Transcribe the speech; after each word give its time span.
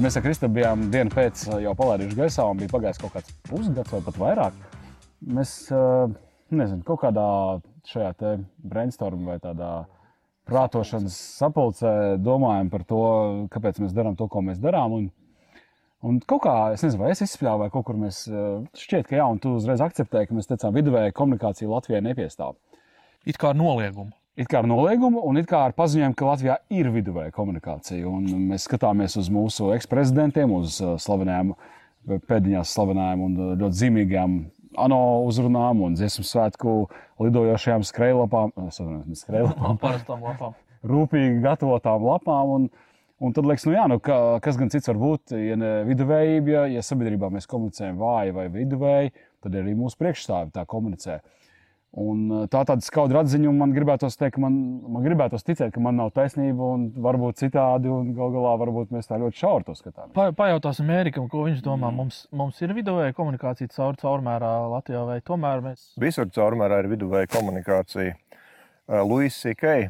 kad 0.00 0.06
mēs 0.06 0.16
ar 0.16 0.22
Kristu 0.24 0.48
bijām 0.48 0.86
dienu 0.88 1.12
pēc 1.12 1.40
jau 1.60 1.72
palaiduši 1.76 2.16
gaisā 2.16 2.46
un 2.48 2.56
bija 2.56 2.72
pagājis 2.72 2.98
kaut 3.02 3.10
kāds 3.12 3.32
pusgads 3.44 3.90
vai 3.92 3.98
pat 4.06 4.16
vairāk, 4.16 4.60
mēs 5.36 5.50
nezinu, 6.56 6.80
kaut 6.88 7.02
kādā 7.02 7.24
šajā 7.90 8.30
brainstorm 8.64 9.26
vai 9.28 9.36
tādā 9.42 9.68
prātošanas 10.48 11.18
sapulcē 11.42 11.92
domājam 12.16 12.70
par 12.72 12.86
to, 12.88 13.02
kāpēc 13.52 13.82
mēs 13.84 13.92
darām 13.92 14.16
to, 14.16 14.24
ko 14.32 14.40
mēs 14.46 14.62
darām. 14.62 14.94
Un, 14.96 15.10
un 16.00 16.22
kaut 16.24 16.46
kā, 16.46 16.56
es 16.72 16.86
nezinu, 16.86 17.02
vai 17.04 17.12
es 17.12 17.20
izspļāvu, 17.26 17.66
vai 17.66 17.70
kaut 17.76 17.84
kur 17.90 18.00
mēs 18.00 18.22
šķiet, 18.24 19.04
ka 19.10 19.20
jā, 19.20 19.28
un 19.28 19.42
tu 19.44 19.52
uzreiz 19.58 19.84
akceptēji, 19.84 20.30
ka 20.30 20.38
mēs 20.38 20.48
teicām, 20.48 20.80
viduvēja 20.80 21.12
komunikācija 21.20 21.68
Latvijai 21.68 22.00
nepiestāv. 22.08 22.56
It 23.28 23.36
kā 23.36 23.52
noliegumu. 23.52 24.16
It 24.40 24.48
kā 24.48 24.62
ar 24.62 24.68
noliegumu, 24.68 25.20
un 25.28 25.36
it 25.36 25.48
kā 25.50 25.66
ar 25.66 25.74
paziņojumu, 25.76 26.16
ka 26.16 26.28
Latvijā 26.30 26.54
ir 26.72 26.88
viduvēja 26.94 27.32
komunikācija. 27.34 28.08
Un 28.08 28.46
mēs 28.48 28.64
skatāmies 28.64 29.18
uz 29.20 29.28
mūsu 29.32 29.68
eksprezidentiem, 29.74 30.52
uz 30.56 30.78
slavenajām, 31.04 31.50
pēdiņās 32.08 32.72
slavenajām 32.72 33.24
un 33.26 33.34
ļoti 33.60 33.80
zīmīgajām 33.82 34.38
ANO 34.80 35.00
uzrunām 35.26 35.82
un 35.84 35.98
dziesmu 35.98 36.24
svētku 36.24 36.76
lidojošajām 37.20 37.84
skrejlapām, 37.84 38.54
skrejlapām, 38.72 39.76
parastām 39.82 40.24
lapām. 40.24 40.54
Rūpīgi 40.88 41.42
gatavotām 41.44 42.06
lapām. 42.08 42.54
Un, 42.54 42.70
un 43.20 43.36
tad 43.36 43.44
liekas, 43.50 43.66
nu 43.68 43.74
jā, 43.76 43.84
nu, 43.92 43.98
ka, 44.00 44.38
kas 44.40 44.56
gan 44.56 44.72
cits 44.72 44.88
var 44.88 45.02
būt, 45.02 45.34
ja 45.36 45.58
ne 45.60 45.74
viduvējība, 45.90 46.54
ja, 46.54 46.64
ja 46.78 46.86
sabiedrībā 46.86 47.28
mēs 47.34 47.50
komunicējam 47.50 48.00
vāji 48.00 48.32
vai 48.38 48.48
viduvēji, 48.56 49.12
tad 49.44 49.60
arī 49.60 49.76
mūsu 49.76 50.00
priekšstāvi 50.00 50.54
tā 50.56 50.64
komunicē. 50.70 51.18
Uh, 51.20 51.39
Un 51.98 52.18
eh, 52.30 52.42
tā 52.46 52.60
tāda 52.62 52.84
skaudra 52.86 53.24
atziņa, 53.24 53.48
un 53.50 53.56
man 53.58 53.72
gribētos 53.74 54.14
teikt, 54.18 54.36
ka 54.36 54.42
man, 54.44 54.56
man 54.94 55.02
gribētos 55.02 55.42
ticēt, 55.42 55.72
ka 55.74 55.82
man 55.82 55.96
nav 55.98 56.12
taisnība, 56.14 56.68
un 56.76 56.84
varbūt 57.02 57.40
citādi, 57.42 57.90
un 57.90 58.12
gal 58.14 58.30
galā 58.34 58.52
varbūt 58.60 58.92
mēs 58.94 59.10
tā 59.10 59.18
ļoti 59.18 59.40
šauri 59.40 59.66
to 59.66 59.74
skatāmies. 59.74 60.14
Pa, 60.14 60.28
pajautāsim 60.38 60.92
Ērikam, 60.94 61.26
ko 61.32 61.42
viņš 61.48 61.64
domā. 61.66 61.88
Mm. 61.90 61.98
Mums, 61.98 62.20
mums 62.30 62.60
ir 62.62 62.74
viduvēja 62.76 63.16
komunikācija 63.16 63.72
caur 63.74 63.98
caurmērā 63.98 64.52
Latvijā, 64.70 65.02
vai 65.08 65.18
tomēr 65.26 65.64
mēs? 65.64 65.88
Visur 65.98 66.30
caurmērā 66.30 66.78
ir 66.84 66.90
viduvēja 66.92 67.30
komunikācija. 67.32 68.14
Uh, 68.14 69.02
Luis 69.02 69.38
Sikei, 69.42 69.88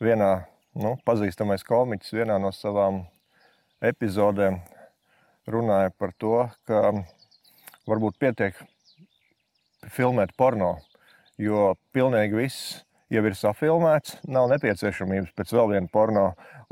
vienā 0.00 0.30
nu, 0.80 0.94
pazīstamais 1.04 1.64
komiķis, 1.68 2.14
vienā 2.16 2.38
no 2.40 2.54
savām 2.56 3.02
epizodēm 3.84 4.62
runāja 5.52 5.92
par 5.92 6.16
to, 6.16 6.38
ka 6.64 6.88
varbūt 7.84 8.16
pietiek 8.20 8.64
filmēt 9.92 10.34
porno, 10.38 10.76
jo 11.38 11.74
pilnīgi 11.94 12.38
viss 12.38 12.74
jau 13.12 13.22
ir 13.22 13.36
safilmēts, 13.38 14.16
nav 14.26 14.48
nepieciešamības 14.50 15.34
pēc 15.38 15.52
vēl 15.54 15.70
viena 15.74 15.90
porno, 15.92 16.24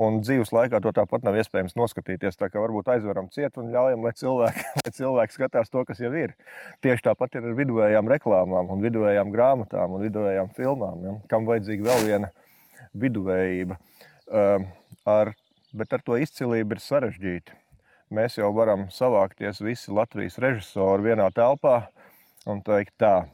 un 0.02 0.18
dzīves 0.24 0.50
laikā 0.54 0.80
to 0.82 0.90
tāpat 0.96 1.26
nav 1.26 1.36
iespējams 1.38 1.76
noskatīties. 1.78 2.38
Tā 2.40 2.48
kā 2.50 2.62
varbūt 2.62 2.90
aizveram 2.96 3.28
ciet 3.34 3.58
un 3.60 3.70
ļaujam, 3.74 4.02
lai 4.02 4.14
cilvēki, 4.18 4.64
lai 4.82 4.94
cilvēki 4.98 5.36
skatās 5.36 5.70
to, 5.70 5.84
kas 5.86 6.02
jau 6.02 6.10
ir. 6.18 6.34
Tieši 6.82 7.06
tāpat 7.06 7.38
ir 7.38 7.50
ar 7.50 7.58
viduvējām 7.58 8.10
reklāmām, 8.10 8.72
un 8.74 8.82
viduvējām 8.82 9.30
grāmatām 9.34 9.94
un 9.94 10.06
viduvējām 10.08 10.50
filmām, 10.58 11.06
ja? 11.06 11.16
kam 11.30 11.46
vajadzīga 11.50 11.90
vēl 11.90 12.08
viena 12.08 12.32
viduvējība. 12.98 13.78
Uh, 14.24 14.66
ar, 15.06 15.34
bet 15.76 15.94
ar 15.94 16.02
to 16.02 16.18
izcilību 16.18 16.74
ir 16.74 16.82
sarežģīti. 16.82 17.60
Mēs 18.14 18.38
jau 18.38 18.50
varam 18.54 18.88
savākties 18.94 19.62
visi 19.64 19.92
Latvijas 19.94 20.36
režisori 20.42 21.10
vienā 21.10 21.30
telpā, 21.34 21.86
un 22.50 22.60
teikt, 22.64 22.94
tā, 23.00 23.26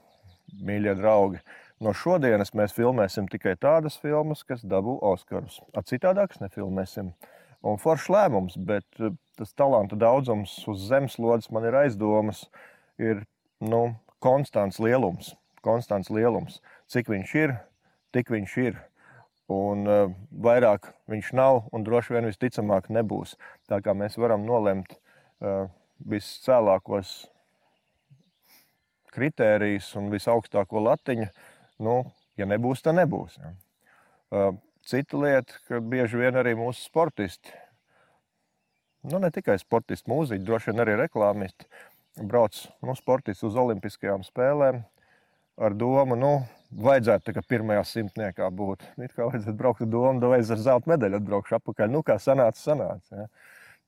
mīļie 0.66 0.94
draugi, 0.98 1.40
no 1.82 1.94
šodienas 1.96 2.54
mēs 2.56 2.74
filmēsim 2.76 3.28
tikai 3.30 3.56
tādas 3.60 3.98
filmas, 4.00 4.44
kas 4.46 4.64
dabū 4.66 4.98
Oskarus. 5.12 5.60
Ar 5.74 5.86
citādākas 5.88 6.42
nefilmēsim. 6.42 7.12
Un 7.66 7.80
foršs 7.80 8.08
lēmums, 8.12 8.56
bet 8.56 8.86
eh, 9.00 9.12
tas 9.36 9.52
talantu 9.56 9.98
daudzums 10.00 10.54
uz 10.70 10.86
zemeslodes 10.88 11.50
man 11.52 11.66
ir 11.68 11.76
aizdomas, 11.82 12.46
ir 13.00 13.24
nu, 13.60 13.90
konstants 14.24 14.80
lielums. 14.80 15.34
Konstants 15.64 16.08
lielums. 16.12 16.60
Cik 16.88 17.10
viņš 17.12 17.34
ir, 17.42 17.58
tik 18.16 18.32
viņš 18.32 18.56
ir. 18.64 18.78
Un 19.50 19.82
uh, 19.90 20.12
vairāk 20.30 20.92
viņš 21.10 21.32
nav, 21.34 21.64
un 21.74 21.82
droši 21.84 22.14
vien 22.14 22.28
visticamāk 22.28 22.86
nebūs. 22.94 23.34
Tā 23.68 23.80
kā 23.82 23.96
mēs 23.98 24.14
varam 24.20 24.44
nolemt 24.46 24.94
uh, 24.94 25.66
viscēlākos 26.06 27.26
kritērijus 29.14 29.90
un 30.00 30.10
visaugstāko 30.12 30.82
latiņu. 30.86 31.28
Nu, 31.84 31.96
ja 32.40 32.48
nebūs, 32.48 32.84
tad 32.84 32.98
nebūs. 32.98 33.38
Ja. 33.40 34.50
Cita 34.86 35.18
lieta, 35.20 35.58
ka 35.68 35.80
bieži 35.84 36.20
vien 36.20 36.38
arī 36.40 36.54
mūsu 36.58 36.84
sportisti, 36.86 37.52
nu, 39.10 39.20
ne 39.22 39.30
tikai 39.34 39.58
sportisti, 39.60 40.08
mūziķi, 40.10 40.44
droši 40.46 40.70
vien 40.70 40.84
arī 40.84 40.96
reklāmisti, 41.02 41.68
brauc 42.20 42.56
nu, 42.84 42.94
sportisti 42.98 43.46
uz 43.48 43.58
Olimpiskajām 43.60 44.24
spēlēm 44.26 44.80
ar 45.60 45.76
domu, 45.76 46.16
nu, 46.18 46.32
vajadzētu 46.70 47.34
tā, 47.34 47.44
pirmajā 47.48 47.84
simtniekā 47.88 48.48
būt. 48.54 48.84
It 49.02 49.14
kā 49.16 49.26
vajadzētu 49.28 49.56
braukt 49.58 49.84
ar 49.84 49.90
domu, 49.90 50.20
ka 50.22 50.32
vajadzēs 50.34 50.56
ar 50.56 50.62
zelta 50.66 50.92
medaļu 50.92 51.20
atbraukšu 51.20 51.56
atpakaļ. 51.58 51.90
Nu, 51.92 52.02
kā 52.06 52.16
sanāca, 52.22 52.60
sanāca. 52.60 53.24
Ja. 53.24 53.28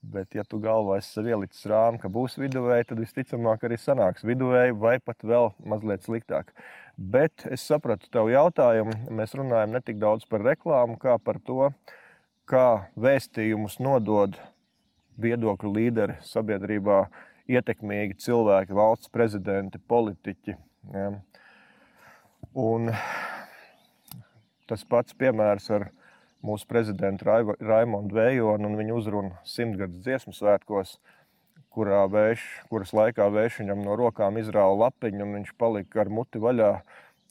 Bet, 0.02 0.34
ja 0.34 0.42
tu 0.42 0.58
galvā 0.58 0.96
esi 0.98 1.22
ielicis 1.22 1.62
rāmu, 1.70 2.00
ka 2.02 2.08
būs 2.10 2.34
viduvēji, 2.40 2.88
tad 2.88 2.98
visticamāk 2.98 3.62
arī 3.68 3.76
sanāks 3.78 4.24
viduvēji 4.26 4.74
vai 4.74 4.96
pat 4.98 5.22
vēl 5.22 5.52
mazliet 5.62 6.02
sliktāk. 6.02 6.50
Bet 6.98 7.44
es 7.46 7.62
sapratu 7.62 8.10
tavu 8.10 8.32
jautājumu. 8.32 8.96
Mēs 9.14 9.36
runājam 9.38 9.76
ne 9.76 9.80
tik 9.80 10.00
daudz 10.02 10.26
par 10.26 10.42
reklāmu, 10.42 10.98
kā 10.98 11.14
par 11.22 11.38
to, 11.46 11.70
kā 12.50 12.88
vēstījumus 12.98 13.78
nodod 13.78 14.34
viedokļu 15.22 15.70
līderi 15.76 16.18
sabiedrībā, 16.26 17.04
ietekmīgi 17.52 18.18
cilvēki, 18.26 18.74
valsts 18.74 19.10
prezidenti, 19.12 19.78
politiķi. 19.78 20.58
Ja. 20.96 21.08
Un 22.58 22.90
tas 24.66 24.82
pats 24.88 25.14
piemērs 25.14 25.70
ar 25.78 25.92
mūsu 26.46 26.66
prezidentu 26.68 27.28
Raimondu 27.28 28.16
Vējonu 28.18 28.68
un 28.68 28.78
viņa 28.78 28.96
uzrunu 28.98 29.32
simtgadus 29.46 30.02
dziesmu 30.04 30.34
svētkos, 30.36 30.96
kurā 31.72 32.02
vējš, 32.10 32.44
kuras 32.68 32.92
laikā 32.96 33.28
vējš 33.32 33.62
viņam 33.62 33.84
no 33.86 33.96
rokām 33.96 34.36
izrāva 34.40 34.74
lapiņu, 34.86 35.24
un 35.24 35.38
viņš 35.38 35.54
palika 35.58 36.02
ar 36.02 36.10
muti 36.12 36.42
vaļā, 36.42 36.72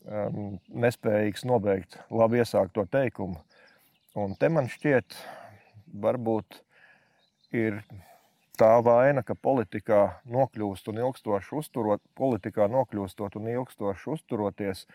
um, 0.08 0.56
nespējīgs 0.86 1.46
nobeigt 1.50 2.00
labi 2.10 2.42
iesākto 2.42 2.88
teikumu. 2.90 3.38
Un 4.18 4.34
te 4.40 4.50
man 4.52 4.68
šķiet, 4.72 5.16
varbūt 6.02 6.58
ir 7.56 7.84
tā 8.60 8.74
vaina, 8.84 9.24
ka 9.24 9.36
politikā 9.36 10.02
nokļūst 10.32 10.90
un 10.92 11.04
ilgstoši 11.06 11.56
uzturot, 11.62 12.02
politikā 12.18 12.68
nokļūstot 12.72 13.38
un 13.40 13.52
ilgstoši 13.54 14.10
uzturoties, 14.16 14.88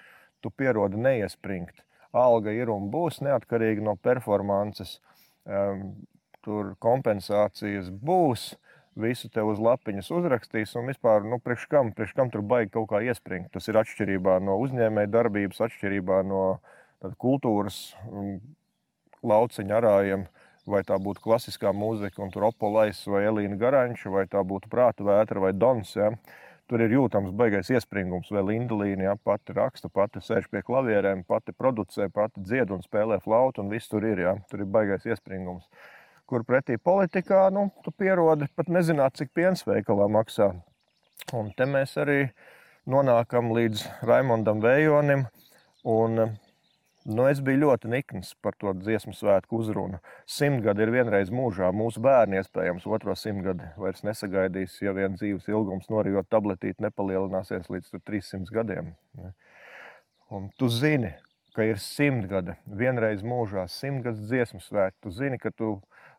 tu 0.43 0.51
pierodi 0.53 1.01
neiespringt 1.01 1.87
alga 2.13 2.55
ir 2.55 2.71
un 2.73 2.91
būs 2.93 3.21
neatkarīgi 3.25 3.85
no 3.85 3.97
performances. 3.97 4.99
Tur 6.47 6.75
kompensācijas 6.83 7.91
būs, 7.91 8.53
visu 8.97 9.29
te 9.33 9.43
uz 9.45 9.61
lapiņas 9.61 10.09
uzrakstīs, 10.15 10.73
un 10.79 10.89
vispār, 10.91 11.27
nu, 11.27 11.39
priekš 11.43 11.67
kam, 11.71 11.93
priekš 11.97 12.15
kam 12.17 12.31
tur 12.33 12.43
baigi 12.47 12.73
kaut 12.79 12.89
kā 12.93 13.03
iespringt. 13.05 13.51
Tas 13.55 13.69
ir 13.69 13.79
atšķirībā 13.83 14.39
no 14.45 14.57
uzņēmēja 14.63 15.13
darbības, 15.13 15.61
atšķirībā 15.67 16.23
no 16.27 16.47
kultūras 17.21 17.81
lauciņa 19.27 19.79
arājiem, 19.81 20.27
vai 20.67 20.83
tā 20.87 20.97
būtu 21.03 21.23
klasiskā 21.23 21.71
mūzika, 21.77 22.23
un 22.25 22.33
tur 22.35 22.49
opolais 22.49 23.03
vai 23.07 23.27
Elīna 23.29 23.59
Garanča, 23.61 24.11
vai 24.11 24.27
tā 24.31 24.43
būtu 24.43 24.71
prāta 24.73 25.07
vētra 25.07 25.43
vai 25.45 25.53
dons. 25.55 25.93
Ja? 25.99 26.11
Tur 26.67 26.83
ir 26.83 26.97
jūtams 26.97 27.31
baigais 27.39 27.69
iespringums, 27.71 28.33
vai 28.35 28.43
Lindlīna 28.43 29.05
ja, 29.05 29.13
pati 29.23 29.55
raksta, 29.55 29.87
pati 29.87 30.19
sēž 30.19 30.49
pie 30.51 30.65
klavierēm, 30.67 31.23
pati 31.29 31.55
producē, 31.55 32.09
pati 32.11 32.43
dzied 32.43 32.73
un 32.75 32.83
spēlē 32.83 33.21
flautu, 33.23 33.63
un 33.63 33.71
viss 33.71 33.87
tur 33.93 34.03
ir. 34.09 34.25
Ja. 34.25 34.33
Tur 34.51 34.65
ir 34.65 34.73
baigais 34.75 35.07
iespringums. 35.07 35.69
Kur 36.27 36.43
pretī 36.43 36.75
politikā, 36.83 37.45
nu, 37.55 37.69
tu 37.85 37.93
pierodi 37.95 38.49
pat 38.59 38.73
nezināt, 38.75 39.15
cik 39.15 39.31
piens 39.31 39.63
veikalā 39.63 40.09
maksā. 40.11 40.51
Un 41.39 41.53
te 41.55 41.69
mēs 41.71 41.95
arī 42.03 42.25
nonākam 42.91 43.53
līdz 43.55 43.87
Raimondam 44.11 44.59
Vējonim. 44.65 45.23
Un 45.87 46.19
Nu, 47.07 47.23
es 47.31 47.39
biju 47.39 47.61
ļoti 47.61 47.87
nikns 47.87 48.33
par 48.43 48.57
to 48.59 48.73
dziesmu 48.75 49.13
svētku 49.15 49.61
uzrunu. 49.61 50.01
Simtgadi 50.27 50.83
ir 50.83 50.91
vienreiz 50.91 51.29
mūžā. 51.31 51.69
Mūsu 51.71 52.01
bērni 52.03 52.41
iespējams 52.41 52.87
otro 52.91 53.15
simtgadi 53.15 53.69
vairs 53.79 54.03
nesagaidīs, 54.03 54.75
ja 54.83 54.91
vien 54.97 55.15
dzīves 55.15 55.47
ilgums 55.53 55.87
norijot 55.93 56.27
tabletīti 56.35 56.83
nepalielināsies 56.83 57.71
līdz 57.71 57.95
300 58.11 58.51
gadiem. 58.57 58.91
Un 60.35 60.49
tu 60.59 60.67
zini, 60.67 61.13
ka 61.55 61.69
ir 61.69 61.79
simtgadi, 61.79 62.57
vienreiz 62.67 63.23
mūžā, 63.23 63.69
simtgads 63.71 64.27
dziesmu 64.27 64.59
svētku. 64.65 65.07
Tu 65.07 65.15
zini, 65.15 65.39
ka 65.39 65.55
tu 65.55 65.77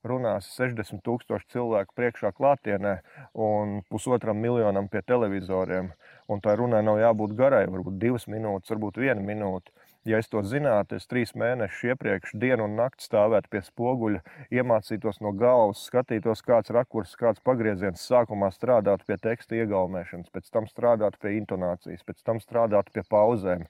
runāsi 0.07 0.55
60 0.55 1.03
tūkstošu 1.03 1.51
cilvēku 1.51 1.97
priekšā 1.99 2.31
klātienē 2.37 3.01
un 3.35 3.81
pusotram 3.91 4.39
miljonam 4.39 4.87
pie 4.87 5.03
televizoriem. 5.03 5.91
Un 6.31 6.39
tā 6.39 6.55
runai 6.55 6.79
nav 6.87 7.01
jābūt 7.03 7.35
garai, 7.35 7.65
varbūt 7.75 7.99
divas 7.99 8.29
minūtes, 8.31 8.71
varbūt 8.71 9.03
viena 9.03 9.19
minūte 9.19 9.75
Ja 10.07 10.21
es 10.21 10.29
to 10.31 10.39
zinātu, 10.47 10.95
es 10.95 11.07
trīs 11.09 11.33
mēnešus 11.35 11.89
iepriekš 11.89 12.35
dienu 12.39 12.63
un 12.69 12.77
nakti 12.79 13.03
stāvētu 13.03 13.49
pie 13.51 13.61
spoguļa, 13.65 14.21
iemācītos 14.55 15.19
no 15.25 15.33
galvas, 15.35 15.81
skatītos, 15.89 16.43
kāds 16.47 16.71
rakurs, 16.71 17.15
kāds 17.19 17.43
pagrieziens, 17.43 18.05
sākumā 18.07 18.47
strādātu 18.55 19.03
pie 19.09 19.17
teksta 19.19 19.59
iegaumēšanas, 19.59 20.31
pēc 20.31 20.47
tam 20.53 20.69
strādātu 20.71 21.19
pie 21.25 21.35
intonācijas, 21.41 22.05
pēc 22.07 22.23
tam 22.23 22.39
strādātu 22.43 22.95
pie 22.95 23.03
pauzēm, 23.11 23.67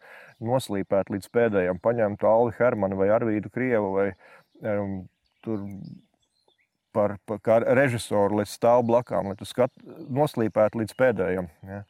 noslīpētu 0.51 1.17
līdz 1.17 1.31
pēdējiem, 1.39 1.81
paņemtu 1.81 2.29
Alvi 2.29 2.57
Hermanu 2.59 3.01
vai 3.01 3.09
Arvīdu 3.17 3.53
Krievu 3.53 3.93
vai 3.97 4.07
um, 4.61 4.97
tur 5.41 5.65
par, 6.93 7.17
par 7.25 7.41
kā 7.41 7.61
režisoru, 7.65 8.43
lai 8.43 8.49
stāv 8.49 8.85
blakām, 8.85 9.31
lai 9.31 9.37
tu 9.39 9.49
skat, 9.49 9.73
noslīpētu 10.05 10.83
līdz 10.83 10.97
pēdējiem. 11.01 11.49
Ja. 11.65 11.85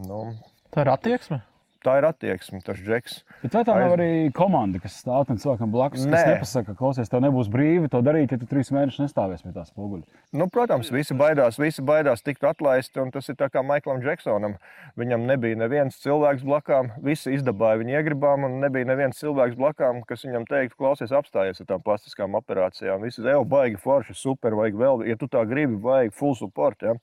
Nu, 0.00 0.30
Tā 0.74 0.82
ir 0.82 0.96
attieksme. 0.96 1.44
Tā 1.84 1.98
ir 2.00 2.06
attieksme, 2.08 2.60
tas 2.64 2.80
džeks. 2.80 3.18
Bet 3.42 3.54
vai 3.56 3.62
tā 3.66 3.74
nav 3.76 3.92
Aiz- 3.92 3.96
arī 3.98 4.08
komanda, 4.34 4.80
kas 4.82 4.96
stāv 5.02 5.26
tam 5.28 5.38
cilvēkam 5.40 5.72
blakus? 5.74 6.06
Nē. 6.06 6.16
Kas 6.16 6.30
nepasaka, 6.30 6.72
ka 6.72 6.78
klausies, 6.80 7.10
tev 7.12 7.22
nebūs 7.24 7.50
brīvi 7.52 7.90
to 7.92 8.00
darīt, 8.04 8.32
ja 8.32 8.40
tu 8.40 8.48
trīs 8.50 8.72
mēnešus 8.74 9.04
nestāvēsi 9.04 9.46
pie 9.46 9.52
tās 9.54 9.70
spoguļa. 9.72 10.04
Nu, 10.40 10.48
protams, 10.52 10.90
visi 10.94 11.16
baidās, 11.18 11.58
visi 11.60 11.84
baidās 11.84 12.24
tikt 12.24 12.44
atlaisti, 12.48 13.00
un 13.02 13.12
tas 13.14 13.28
ir 13.28 13.38
tā 13.40 13.50
kā 13.52 13.62
Maiklam 13.66 14.00
Džeksonam. 14.04 14.56
Viņam 15.00 15.26
nebija 15.28 15.58
neviens 15.60 16.00
cilvēks 16.02 16.44
blakām, 16.46 16.92
visi 17.04 17.34
izdabāja 17.36 17.82
viņa 17.82 17.98
iegribām, 18.00 18.48
un 18.48 18.60
nebija 18.64 18.88
neviens 18.88 19.20
cilvēks 19.20 19.58
blakām, 19.60 20.02
kas 20.08 20.24
viņam 20.26 20.48
teiktu, 20.50 20.78
klausies, 20.80 21.12
apstājies 21.14 21.60
ar 21.60 21.70
tām 21.72 21.84
plastiskām 21.84 22.38
operācijām. 22.40 23.04
Visi 23.04 23.24
jau 23.24 23.44
baigi 23.44 23.80
forši, 23.80 24.16
super, 24.16 24.56
vajag 24.58 24.80
vēl, 24.80 25.04
ja 25.08 25.18
tu 25.20 25.28
tā 25.30 25.44
gribi, 25.48 25.76
vajag 25.82 26.14
full 26.16 26.34
support. 26.38 26.82
Ja? 26.82 26.96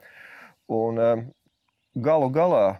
Un 0.72 1.00
um, 1.02 1.24
galu 1.96 2.30
galā, 2.32 2.80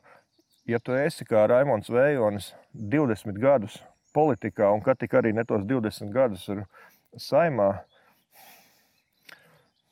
ja 0.66 0.80
tu 0.80 0.96
esi 0.98 1.26
kā 1.28 1.46
Raimons 1.50 1.90
Vējonis 1.92 2.52
20 2.74 3.40
gadus 3.42 3.80
politikā, 4.16 4.70
un 4.74 4.84
kad 4.86 5.00
tik 5.00 5.14
arī 5.18 5.34
ne 5.36 5.46
tos 5.48 5.64
20 5.68 6.12
gadus 6.14 6.48
ir 6.52 6.64
saimā, 7.20 7.72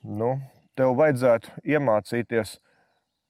nu, 0.03 0.35
tev 0.79 0.95
vajadzētu 0.99 1.63
iemācīties, 1.75 2.57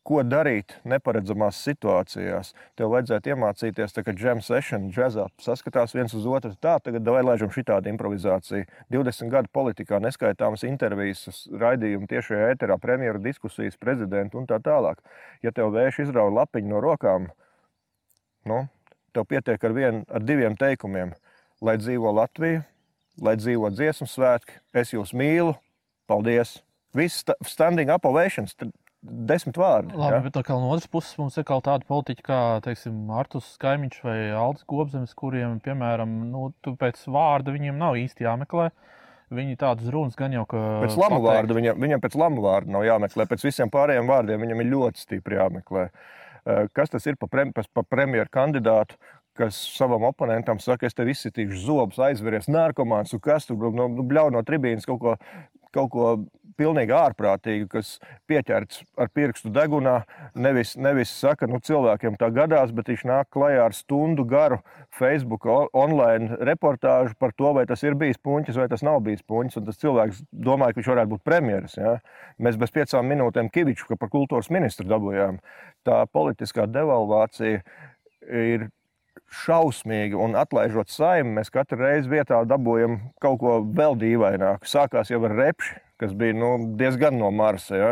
ko 0.07 0.21
darīt 0.25 0.73
neparedzamās 0.87 1.59
situācijās. 1.65 2.53
Tev 2.79 2.93
vajadzētu 2.93 3.33
iemācīties, 3.33 3.93
tā, 3.93 4.03
ka 4.05 4.13
džem 4.15 4.41
sesija, 4.45 4.79
džēzā 4.89 5.27
saskatās 5.43 5.93
viens 5.95 6.15
uz 6.17 6.25
otru. 6.29 6.53
Tā, 6.61 6.77
tagad 6.83 7.07
vai 7.13 7.21
laižam 7.25 7.51
šitādu 7.53 7.91
improvizāciju. 7.91 8.65
20 8.93 9.33
gadu 9.33 9.51
politikā 9.53 9.99
neskaitāmas 10.03 10.65
intervijas, 10.67 11.43
raidījumi 11.51 12.09
tiešajā 12.09 12.53
ēterā, 12.55 12.79
premjeru 12.81 13.21
diskusijas, 13.23 13.77
prezidentu 13.81 14.41
un 14.41 14.49
tā 14.49 14.61
tālāk. 14.63 15.03
Ja 15.45 15.53
tev 15.55 15.73
vējš 15.75 16.05
izrauj 16.07 16.33
lapiņu 16.39 16.73
no 16.73 16.81
rokām, 16.83 17.29
nu, 18.49 18.63
tev 19.13 19.27
pietiek 19.29 19.63
ar, 19.63 19.75
vien, 19.75 20.03
ar 20.09 20.25
diviem 20.25 20.57
teikumiem. 20.59 21.13
Lai 21.61 21.75
dzīvo 21.75 22.13
Latvija, 22.15 22.63
lai 23.19 23.35
dzīvo 23.35 23.69
dziesmu 23.75 24.07
svētki, 24.07 24.61
es 24.73 24.95
jūs 24.95 25.11
mīlu, 25.17 25.57
paldies! 26.07 26.61
Viss 26.95 27.21
sta- 27.21 27.35
standing 27.45 27.91
up 27.93 28.05
ovations, 28.09 28.55
desmit 29.01 29.57
vārdi. 29.59 29.95
Labi, 29.95 30.17
ja? 30.17 30.23
bet 30.25 30.51
no 30.51 30.71
otras 30.73 30.89
puses 30.91 31.17
mums 31.19 31.37
ir 31.39 31.45
kaut 31.47 31.65
tāda 31.67 31.87
politika, 31.87 32.25
kā 32.27 32.39
teiksim, 32.65 32.97
Artus 33.15 33.53
Kaimiņš 33.61 33.99
vai 34.03 34.17
Aldis 34.35 34.67
Gobzems, 34.69 35.15
kuriem, 35.17 35.59
piemēram, 35.63 36.15
nu, 36.31 36.49
tu 36.65 36.75
pēc 36.79 37.01
vārda 37.07 37.55
viņiem 37.55 37.79
nav 37.79 37.99
īsti 37.99 38.27
jāmeklē. 38.27 38.69
Viņi 39.29 39.59
tādas 39.61 39.91
runas 39.93 40.17
gan 40.17 40.33
jau 40.33 40.41
ka. 40.49 40.59
Pēc 40.81 40.95
lamu 40.97 41.19
vārda 41.21 41.53
viņam, 41.53 41.77
viņam 41.77 42.01
pēc 42.01 42.15
lamu 42.17 42.41
vārda 42.41 42.73
nav 42.73 42.87
jāmeklē. 42.87 43.27
Pēc 43.29 43.45
visiem 43.45 43.69
pārējiem 43.69 44.09
vārdiem 44.09 44.41
viņam 44.41 44.63
ir 44.63 44.71
ļoti 44.71 45.03
stipri 45.03 45.37
jāmeklē. 45.37 45.85
Eh, 46.49 46.65
Kas 46.73 46.89
tas 46.89 47.05
ir 47.05 47.19
pa, 47.19 47.29
prem, 47.29 47.53
pa, 47.53 47.83
premjeru 47.85 48.31
kandidātu, 48.33 48.97
kas 49.37 49.59
savam 49.77 50.07
oponentam 50.09 50.59
saka, 50.59 50.89
es 50.89 50.97
tev 50.97 51.11
izsitīšu 51.13 51.61
zobus, 51.61 52.01
aizveries 52.01 52.49
narkomāns, 52.51 53.13
un 53.15 53.21
kas 53.23 53.45
tur 53.47 53.69
nu, 53.69 53.85
nu, 53.87 54.03
bļauj 54.09 54.33
no 54.35 54.41
tribīnas 54.43 54.89
kaut 54.89 54.99
ko, 55.03 55.15
kaut 55.75 55.91
ko 55.93 56.11
pilnīgi 56.59 56.93
ārprātīgu, 56.95 57.67
kas 57.71 57.93
pieķerts 58.29 58.81
ar 58.99 59.09
pirkstu 59.15 59.51
degunā. 59.53 60.01
Nevis, 60.35 60.75
nevis 60.79 61.11
saka, 61.15 61.47
nu 61.49 61.61
cilvēkiem 61.63 62.17
tā 62.19 62.29
gadās, 62.35 62.73
bet 62.75 62.91
viņš 62.91 63.05
nāk 63.07 63.29
klajā 63.35 63.67
ar 63.69 63.75
stundu 63.75 64.25
garu 64.27 64.59
Facebook 64.99 65.47
online 65.47 66.39
reportāžu 66.49 67.15
par 67.19 67.33
to, 67.37 67.53
vai 67.55 67.65
tas 67.69 67.83
ir 67.85 67.95
bijis 67.99 68.19
puņķis 68.25 68.59
vai 68.59 68.67
tas 68.71 68.83
nav 68.85 68.99
bijis 69.05 69.23
puņķis. 69.29 69.61
Un 69.61 69.69
tas 69.69 69.79
cilvēks 69.83 70.23
domāja, 70.31 70.75
ka 70.75 70.81
viņš 70.81 70.91
varētu 70.93 71.13
būt 71.13 71.25
premjeras. 71.27 71.77
Ja? 71.79 71.95
Mēs 72.41 72.59
bez 72.59 72.75
piecām 72.75 73.07
minūtēm 73.13 73.51
Kaviču, 73.53 73.87
ka 73.89 73.99
par 73.99 74.11
kultūras 74.13 74.51
ministru 74.53 74.87
dabūjām. 74.89 75.39
Tā 75.87 76.01
politiskā 76.11 76.67
devalvācija 76.67 77.63
ir 78.29 78.67
šausmīgi, 79.43 80.17
un 80.17 80.37
atlaižot 80.39 80.91
saimnu, 80.93 81.35
mēs 81.39 81.51
katru 81.53 81.81
reizi 81.83 82.11
vietā 82.11 82.41
dabūjam 82.47 82.99
kaut 83.23 83.39
ko 83.43 83.59
vēl 83.63 83.97
dīvaināku. 83.99 84.69
Sākās 84.69 85.11
jau 85.13 85.21
ar 85.27 85.35
repši, 85.37 85.77
kas 85.99 86.15
bija 86.17 86.37
nu, 86.37 86.55
diezgan 86.79 87.19
no 87.19 87.31
Marsa. 87.35 87.77
Ja? 87.77 87.91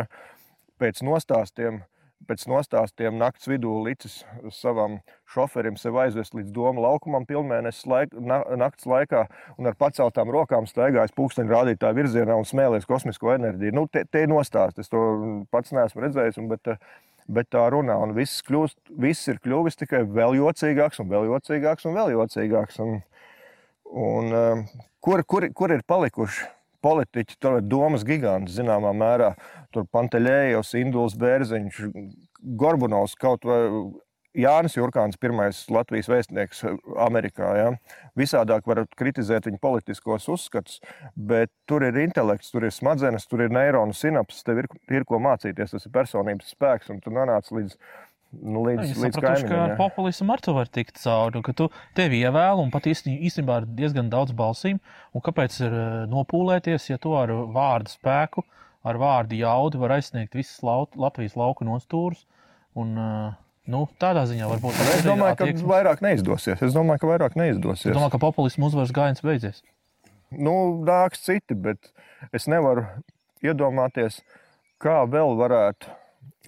Pēc 0.81 1.01
nostāstiem, 1.05 1.81
pēc 2.29 2.45
nostāstiem 2.49 3.17
naktas 3.19 3.49
vidū 3.49 3.73
licis 3.85 4.19
savam 4.53 4.99
šoferim 5.33 5.77
sev 5.79 5.97
aizvest 6.01 6.35
līdz 6.37 6.53
domu 6.55 6.83
laukumam 6.85 7.25
pilnmēnesis 7.27 7.87
laik, 7.89 8.13
na, 8.13 8.39
naktas 8.59 8.87
laikā 8.89 9.25
un 9.57 9.69
ar 9.69 9.77
paceltām 9.79 10.31
rokām 10.33 10.69
staigājis 10.69 11.15
pūksteni 11.17 11.51
rādītāju 11.51 11.99
virzienā 12.01 12.37
un 12.37 12.47
smēlies 12.47 12.87
kosmisko 12.87 13.33
enerģiju. 13.35 13.75
Nu, 13.75 13.87
te, 13.91 14.05
te 14.05 14.23
ir 14.23 14.31
nostāsts, 14.31 14.85
es 14.85 14.93
to 14.93 15.01
pats 15.51 15.75
neesmu 15.75 16.05
redzējis, 16.05 16.39
un, 16.41 16.51
bet, 16.53 16.77
bet 17.27 17.49
tā 17.53 17.63
runā, 17.73 17.97
un 18.03 18.13
viss, 18.15 18.43
kļūst, 18.47 18.77
viss 19.03 19.27
ir 19.31 19.39
kļuvis 19.43 19.79
tikai 19.79 20.03
vēl 20.05 20.37
jocīgāks 20.39 21.01
un 21.03 21.09
vēl 21.11 21.27
jocīgāks 21.31 21.87
un 21.87 21.97
vēl 21.97 22.13
jocīgāks. 22.15 22.79
Un, 22.83 22.99
un, 23.91 24.31
um, 24.31 24.63
kur, 25.03 25.23
kur, 25.27 25.49
kur 25.55 25.75
ir 25.75 25.83
palikuši 25.87 26.47
politiķi, 26.83 27.37
tur 27.41 27.59
ir 27.59 27.67
domas 27.67 28.05
giganti 28.07 28.53
zināmā 28.55 28.93
mērā. 28.95 29.33
Tur 29.75 29.87
Pantelējos, 29.91 30.73
Induls 30.79 31.17
Bērziņš, 31.19 31.81
Gorbunovs 32.59 33.17
kaut 33.19 33.47
vai 33.47 33.61
Jānis 34.37 34.77
Jurkāns, 34.77 35.17
pirmais 35.19 35.63
Latvijas 35.73 36.09
vēstnieks 36.11 36.63
Amerikā. 37.07 37.51
Ja? 37.57 37.69
Visādāk 38.17 38.67
var 38.69 38.83
kritizēt 38.99 39.47
viņa 39.49 39.61
politiskos 39.61 40.27
uzskatus, 40.31 40.81
bet 41.15 41.51
tur 41.69 41.85
ir 41.87 41.97
intelekts, 42.03 42.51
tur 42.53 42.67
ir 42.67 42.75
smadzenes, 42.75 43.25
tur 43.29 43.45
ir 43.45 43.53
neironu 43.53 43.95
sinapses, 43.97 44.45
tev 44.45 44.61
ir, 44.61 44.69
ir 44.93 45.07
ko 45.09 45.21
mācīties. 45.23 45.73
Tas 45.73 45.87
ir 45.87 45.95
personības 45.95 46.53
spēks, 46.53 46.91
un 46.93 47.01
tu 47.01 47.13
nonāc 47.13 47.49
līdz, 47.55 47.73
nu, 48.43 48.61
līdz, 48.67 48.83
Viņi 48.83 49.05
līdz 49.07 49.17
sapratuši, 49.17 49.49
ka 49.49 49.63
ar 49.63 49.73
populismu 49.79 50.35
ar 50.35 50.45
to 50.45 50.53
var 50.57 50.69
tikt 50.77 51.01
cauri. 51.01 51.41
Ka 51.45 51.55
tu 51.57 51.69
tevi 51.97 52.21
ievēl 52.27 52.61
un 52.61 52.69
pat 52.73 52.89
īstenībā 52.91 53.63
ir 53.63 53.67
diezgan 53.79 54.13
daudz 54.13 54.35
balsīm. 54.37 54.77
Kāpēc 55.17 55.57
ir 55.65 55.73
eh, 55.73 55.97
nopūlēties, 56.13 56.91
ja 56.91 57.01
tu 57.01 57.17
ar 57.17 57.33
vārdu 57.55 57.95
spēku, 57.95 58.45
ar 58.87 59.01
vārdu 59.01 59.41
jaudu 59.41 59.81
var 59.81 59.97
aizsniegt 59.97 60.37
visas 60.37 60.61
Latvijas 60.61 61.35
lauku 61.39 61.65
nostūrus? 61.65 62.27
Un, 62.77 62.93
eh, 63.01 63.35
nu, 63.67 63.83
tādā 64.01 64.23
ziņā 64.29 64.47
varbūt 64.53 64.77
tas 64.79 64.93
Es 64.97 65.05
domāju, 65.05 65.35
ka 65.39 65.45
attieksme. 65.47 65.67
vairāk 65.71 66.01
neizdosies. 66.05 66.61
Es 66.63 66.73
domāju, 66.75 67.03
ka 67.03 67.09
vairāk 67.11 67.35
neizdosies. 67.39 67.89
Es 67.91 67.95
domāju, 67.97 68.13
ka 68.15 68.21
populismu 68.23 68.69
uzvaras 68.69 68.93
gājiens 68.95 69.23
beidzies. 69.25 69.61
nu, 70.31 70.55
nāks 70.87 71.21
citi, 71.23 71.55
bet 71.55 71.91
es 72.33 72.47
nevaru 72.51 72.85
iedomāties, 73.43 74.21
kā 74.81 75.03
vēl 75.07 75.35
varētu, 75.39 75.91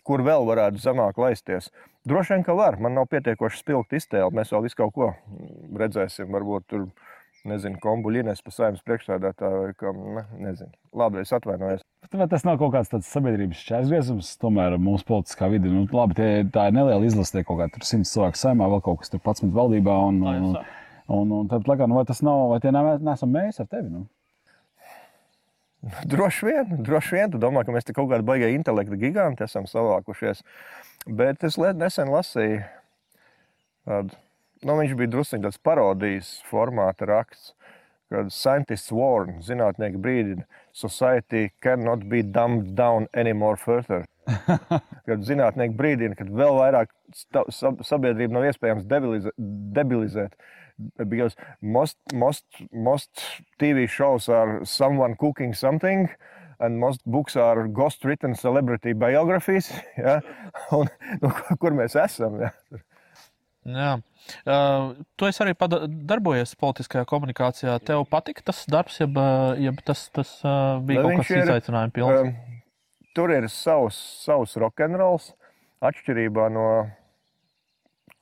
kur 0.03 0.23
vēl 0.25 0.47
varētu 0.47 0.81
zemāk 0.81 1.17
laisties. 1.21 1.69
Droši 2.07 2.33
vien, 2.33 2.43
ka 2.47 2.55
var. 2.57 2.79
Man 2.81 2.95
nav 2.97 3.05
pietiekoši 3.11 3.59
spilgti 3.61 3.99
iztēle. 3.99 4.31
Mēs 4.33 4.49
vēl 4.55 4.63
visu 4.65 4.79
kaut 4.79 4.93
ko 4.95 5.11
redzēsim. 5.77 6.31
Varbūt 6.33 6.65
tur, 6.71 6.87
nezinu, 7.45 7.77
kombuļīnēs 7.83 8.41
pa 8.43 8.51
saimnes 8.55 8.81
priekšsēdētāju 8.87 9.59
vai 9.65 9.73
kam. 9.77 9.99
Ne, 10.15 10.23
nezinu. 10.47 10.71
Labi, 10.95 11.21
es 11.21 11.33
atvainojos. 11.35 11.83
Bet 11.99 12.15
Vai 12.15 12.27
tas 12.31 12.45
nav 12.47 12.57
kaut 12.61 12.71
kāds 12.73 12.89
tāds 12.91 13.09
sabiedrības 13.11 13.59
šķērsgriezums, 13.59 14.29
tomēr 14.41 14.77
mūsu 14.81 15.05
politiskā 15.09 15.49
vide? 15.51 15.69
Nu, 15.71 15.83
labi, 15.93 16.15
tie, 16.17 16.29
tā 16.53 16.69
ir 16.69 16.77
neliela 16.77 17.05
izlase, 17.05 17.35
tie 17.35 17.43
kaut 17.45 17.59
kādi 17.59 17.85
simts 17.85 18.13
cilvēku 18.15 18.39
saimā, 18.39 18.69
vēl 18.71 18.81
kaut 18.85 19.01
kas 19.01 19.11
tur 19.13 19.21
pats 19.25 19.43
valdībā. 19.43 19.97
Un, 20.07 20.21
un, 20.23 20.47
sāk. 20.55 20.71
un, 21.17 21.33
un 21.41 21.51
tad, 21.51 21.67
laikā, 21.69 21.89
nu, 21.91 21.99
vai 21.99 22.05
tas 22.09 22.23
nav, 22.25 22.45
vai 22.53 22.61
tie 22.63 22.71
ne- 22.73 23.01
neesam 23.03 23.35
mēs 23.35 23.59
ar 23.61 23.67
tevi? 23.69 23.91
Nu? 23.91 24.07
Droši 26.11 26.47
vien, 26.47 26.71
droši 26.83 27.15
vien. 27.15 27.31
Tu 27.31 27.39
domā, 27.39 27.63
ka 27.63 27.75
mēs 27.75 27.85
te 27.87 27.95
kaut 27.95 28.09
kādi 28.11 28.25
baigie 28.27 28.49
intelekta 28.55 28.97
giganti 28.99 29.45
esam 29.45 29.67
savākušies. 29.69 30.41
Bet 31.07 31.45
es 31.47 31.55
nesen 31.59 32.11
lasīju, 32.11 32.63
tādu, 33.87 34.17
nu, 34.65 34.75
viņš 34.81 34.97
bija 34.99 35.13
druskuļi 35.13 35.45
tāds 35.45 35.61
parodijas 35.63 36.33
formāta 36.49 37.07
raksts, 37.07 37.53
kad 38.09 38.31
scientists 38.33 38.91
warn, 38.91 39.39
zinātnieki 39.45 39.99
brīdina, 40.01 40.45
society 40.73 41.51
cannot 41.61 42.07
be 42.09 42.21
dumbed 42.23 42.75
down 42.75 43.07
anymore 43.13 43.57
further. 43.57 44.05
Kad 45.09 45.25
zinātnieki 45.25 45.77
brīdina, 45.77 46.17
ka 46.17 46.25
vēl 46.25 46.57
vairāk 46.59 46.91
sabiedrību 47.85 48.35
nav 48.35 48.49
iespējams 48.49 48.87
debilize- 48.89 49.35
debilizēt. 49.77 50.37
Because 51.09 51.35
most, 51.61 51.97
most, 52.13 52.45
most 52.71 53.23
TV 53.59 53.87
shows 53.89 54.29
are 54.29 54.63
someone 54.63 55.15
cooking 55.15 55.53
something, 55.53 56.07
and 56.59 56.79
most 56.79 57.01
books 57.05 57.35
are 57.35 57.67
ghost 57.67 58.05
written 58.05 58.35
celebrity 58.35 58.93
biographies. 58.93 59.71
Ja? 59.97 60.19
Un, 60.71 60.87
nu, 61.21 61.33
kur 61.59 61.75
mēs 61.75 61.97
esam? 61.99 62.39
Ja? 62.41 62.53
Jā. 63.67 63.97
Uh, 64.47 64.93
tu 65.19 65.27
arī 65.27 65.53
darbojies 66.07 66.55
politiskajā 66.59 67.05
komunikācijā. 67.09 67.75
Tev 67.85 68.05
patika 68.09 68.45
tas 68.51 68.63
darbs, 68.71 68.99
jeb, 69.01 69.17
uh, 69.19 69.57
jeb 69.59 69.81
tas, 69.85 70.05
tas 70.15 70.31
uh, 70.45 70.79
bija 70.85 71.03
Nu, 71.03 71.15
kaut 71.17 71.27
kas 71.27 71.43
izaicinājums 71.43 71.95
pilns? 71.95 72.21
Um, 72.21 72.61
tur 73.17 73.33
ir 73.35 73.49
savs, 73.51 73.99
savs 74.23 74.55
rokenrols, 74.61 75.33
atšķirībā 75.83 76.47
no 76.55 76.69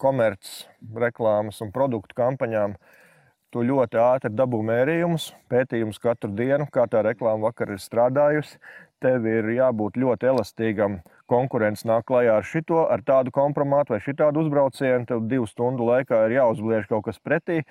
komerces 0.01 0.65
reklāmas 0.93 1.61
un 1.65 1.73
produktu 1.75 2.17
kampaņām. 2.17 2.77
Tu 3.55 3.61
ļoti 3.63 3.95
ātri 4.03 4.29
dabū 4.35 4.59
mērījumus, 4.67 5.29
pētījumus 5.47 6.01
katru 6.03 6.33
dienu, 6.35 6.65
kā 6.67 6.83
tā 6.91 6.99
reklāma 7.05 7.47
vakar 7.47 7.69
ir 7.71 7.79
strādājusi. 7.79 8.59
Tev 8.99 9.27
ir 9.29 9.47
jābūt 9.53 9.95
ļoti 10.01 10.27
elastīgam. 10.27 10.97
Konkurence 11.31 11.87
nāk 11.87 12.07
klajā 12.09 12.35
ar 12.41 12.47
šito, 12.47 12.81
ar 12.91 13.05
tādu 13.07 13.31
kompromātu 13.31 13.93
vai 13.93 14.01
šitādu 14.03 14.43
uzbraucienu. 14.43 15.07
Tev 15.07 15.23
divu 15.31 15.47
stundu 15.47 15.87
laikā 15.87 16.25
ir 16.27 16.35
jāuzbliež 16.41 16.89
kaut 16.91 17.05
kas 17.07 17.21
pretī. 17.23 17.61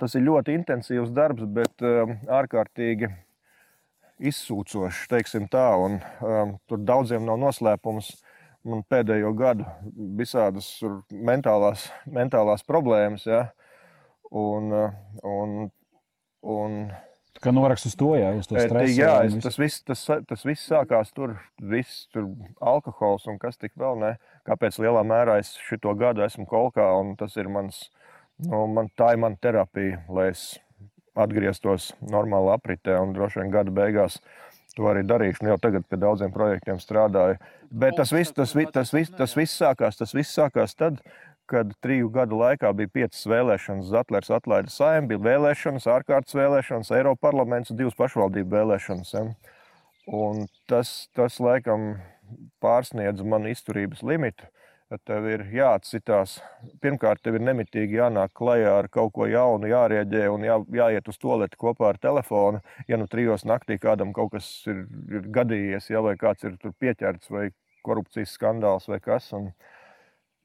Tas 0.00 0.18
ir 0.18 0.26
ļoti 0.26 0.58
intensīvs 0.58 1.14
darbs, 1.14 1.46
bet 1.46 1.84
um, 1.86 2.16
ārkārtīgi 2.42 3.12
izsūcošs, 4.18 5.04
teiksim 5.12 5.46
tā. 5.52 5.68
Un, 5.78 6.00
um, 6.26 6.56
tur 6.66 6.82
daudziem 6.82 7.22
nav 7.28 7.38
noslēpums. 7.44 8.16
Man 8.66 8.80
pēdējo 8.88 9.30
gadu 9.36 9.68
visādas 10.18 10.78
mentālās, 11.12 11.90
mentālās 12.08 12.64
problēmas. 12.66 13.28
Ja? 13.28 13.44
Uh, 13.44 13.63
un, 14.34 14.70
un, 15.24 16.88
Kā 17.44 17.52
norakst 17.52 17.88
uz 17.90 17.96
to, 17.98 18.12
jā, 18.16 18.30
uz 18.38 18.46
to 18.48 18.56
Eh, 18.56 18.66
stresu. 18.68 18.94
Jā, 18.96 19.14
un 19.26 19.38
es, 19.38 19.44
tas, 19.44 19.56
viss, 19.60 19.82
tas, 19.84 20.02
tas 20.28 20.44
viss 20.46 20.68
sākās 20.70 21.10
tur, 21.12 21.34
viss 21.60 22.06
tur 22.14 22.28
alkohols 22.62 23.26
un 23.28 23.40
kas 23.42 23.58
tik 23.60 23.74
vēl 23.80 23.98
ne. 24.00 24.12
Kāpēc 24.48 24.78
lielā 24.80 25.02
mērā 25.04 25.38
es 25.42 25.52
šo 25.66 25.94
gadu 25.98 26.24
esmu 26.24 26.46
kolkā 26.48 26.86
un 27.00 27.16
tas 27.20 27.36
ir 27.36 27.50
mans, 27.52 27.88
nu, 28.38 28.66
man, 28.70 28.88
tā 28.96 29.12
ir 29.12 29.20
mana 29.20 29.36
terapija, 29.40 30.04
lai 30.08 30.30
es 30.30 30.46
atgrieztos 31.14 31.92
normālā 32.02 32.56
apritē 32.58 32.96
un 33.02 33.12
droši 33.14 33.42
vien 33.42 33.52
gada 33.54 33.74
beigās. 33.74 34.20
To 34.74 34.88
arī 34.90 35.04
darīšu. 35.06 35.44
Nu, 35.44 35.52
jau 35.52 35.58
tagad 35.62 35.84
pie 35.86 35.98
daudziem 36.02 36.32
projektiem 36.34 36.80
strādāju. 36.82 37.36
Bet 37.70 37.94
tas 37.98 38.10
viss, 38.10 38.32
tas, 38.34 38.54
vi- 38.58 38.66
tas, 38.66 38.90
viss, 38.94 39.12
tas 39.14 39.36
viss 39.38 39.60
sākās, 39.60 39.98
tas 40.00 40.14
viss 40.14 40.34
sākās 40.34 40.74
tad, 40.74 40.98
kad 41.50 41.72
triju 41.84 42.08
gadu 42.14 42.38
laikā 42.40 42.70
bija 42.76 42.92
piecas 42.98 43.24
vēlēšanas. 43.28 43.90
Zatlers 43.92 44.32
atlaida 44.34 44.72
saimnu, 44.72 45.10
bija 45.12 45.24
vēlēšanas, 45.28 45.88
ārkārtas 45.96 46.36
vēlēšanas, 46.38 46.92
Eiropas 46.96 47.22
parlaments 47.26 47.72
un 47.72 47.80
divas 47.80 47.96
pašvaldību 47.98 48.56
vēlēšanas. 48.56 49.14
Ja? 49.14 49.26
Tas, 50.70 50.94
tas 51.16 51.40
laikam 51.40 51.94
pārsniedz 52.64 53.24
manu 53.24 53.52
izturības 53.52 54.04
limitu. 54.04 54.48
Tev 55.08 55.24
ir 55.26 55.42
jāatcitās. 55.50 56.36
Pirmkārt, 56.84 57.22
tev 57.24 57.38
ir 57.38 57.42
nemitīgi 57.42 57.96
jānāk 57.98 58.30
klajā 58.36 58.74
ar 58.78 58.88
kaut 58.92 59.14
ko 59.16 59.26
jaunu, 59.26 59.66
jārēģē 59.66 60.28
un 60.30 60.44
jā, 60.46 60.58
jāiet 60.76 61.08
uz 61.10 61.18
to 61.18 61.38
lietu 61.40 61.58
kopā 61.58 61.88
ar 61.90 61.98
telefonu. 61.98 62.60
Ja 62.86 63.00
nu 63.00 63.08
trijos 63.10 63.46
naktī 63.48 63.78
kādam 63.80 64.12
kaut 64.14 64.34
kas 64.36 64.46
ir, 64.70 64.84
ir 65.10 65.26
gadījies, 65.34 65.88
ja, 65.90 66.04
vai 66.04 66.14
kāds 66.20 66.46
ir 66.46 66.54
pieķerts, 66.78 67.32
vai 67.32 67.48
korupcijas 67.82 68.36
skandāls 68.38 68.86
vai 68.92 69.00
kas. 69.02 69.32
Un, 69.36 69.50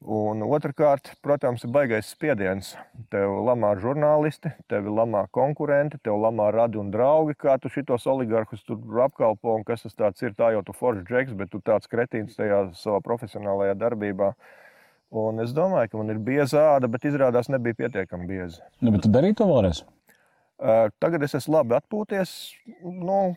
Un 0.00 0.40
otrkārt, 0.40 1.10
protams, 1.20 1.60
ir 1.66 1.72
baisais 1.74 2.08
spiediens. 2.14 2.70
Tev 3.12 3.34
lamā 3.44 3.74
žurnālisti, 3.82 4.48
tev 4.72 4.88
lamā 4.88 5.26
konkurenti, 5.36 5.98
tev 6.00 6.16
lamā 6.22 6.46
radi 6.56 6.80
un 6.80 6.88
draugi, 6.90 7.36
kā 7.36 7.58
tu 7.60 7.68
šitos 7.68 8.06
oligarhus 8.08 8.64
tur 8.64 8.80
apkalpo 9.04 9.58
un 9.58 9.66
kas 9.68 9.84
tas 9.84 10.24
ir. 10.24 10.32
Tā 10.38 10.54
jau 10.54 10.62
tu 10.64 10.72
foršs 10.72 11.04
džeks, 11.04 11.36
bet 11.36 11.52
tu 11.52 11.60
tāds 11.60 11.90
kretīns 11.90 12.38
tajā 12.38 12.70
savā 12.80 13.02
profesionālajā 13.04 13.76
darbībā. 13.76 14.32
Un 15.20 15.44
es 15.44 15.52
domāju, 15.52 15.92
ka 15.92 16.00
man 16.00 16.14
ir 16.14 16.24
bieza 16.24 16.64
āda, 16.78 16.88
bet 16.88 17.04
izrādās 17.04 17.52
nebija 17.52 17.76
pietiekami 17.82 18.28
bieza. 18.30 18.64
Nu, 18.80 18.94
bet 18.94 19.04
tu 19.04 19.12
darīji 19.12 19.36
to 19.42 19.50
vēlreiz? 19.52 19.84
Tagad 21.00 21.28
es 21.28 21.36
esmu 21.36 21.58
labi 21.58 21.76
atpūties. 21.76 22.34
Nu, 22.84 23.34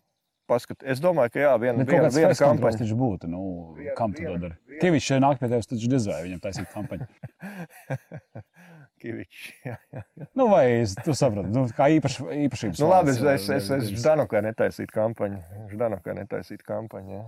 paskat, 0.54 0.86
es 0.94 1.02
domāju, 1.04 1.34
ka 1.34 1.44
jā, 1.44 1.54
viena, 1.62 1.82
Nu, 1.82 1.86
viena, 1.90 2.10
viena 2.14 2.38
kampaņa. 2.38 2.80
taču 2.86 2.96
būtu. 3.00 3.28
Nu, 3.34 3.42
Viena- 3.78 3.98
kam 3.98 4.14
tu 4.14 4.24
to 4.24 4.38
dari? 4.46 4.56
Kevičs 4.82 5.10
šeit 5.12 5.22
nāk 5.26 5.42
pie 5.42 5.50
tevis, 5.52 5.68
taču 5.74 5.90
dizvēja 5.92 6.24
viņam 6.30 6.42
taisīt 6.46 6.70
kampaņu. 6.74 7.08
Kivičs, 9.04 9.48
jā, 9.68 9.76
jā. 9.92 10.02
Nu, 10.40 10.48
vai 10.48 10.64
es- 10.82 10.96
tu 11.04 11.12
saprati, 11.18 11.50
nu, 11.52 11.66
kā 11.76 11.90
īpaš, 11.98 12.20
īpašības. 12.48 12.80
Nu, 12.80 12.88
labi, 12.92 13.12
es, 13.12 13.20
es, 13.20 13.48
es, 13.58 13.70
es 13.76 13.90
Ždanukai 14.00 14.40
netaisītu 14.46 14.94
kampaņu. 14.96 15.42
Ždanukai 15.74 16.16
netaisītu 16.22 16.64
kampaņu. 16.68 17.18
Jā. 17.18 17.24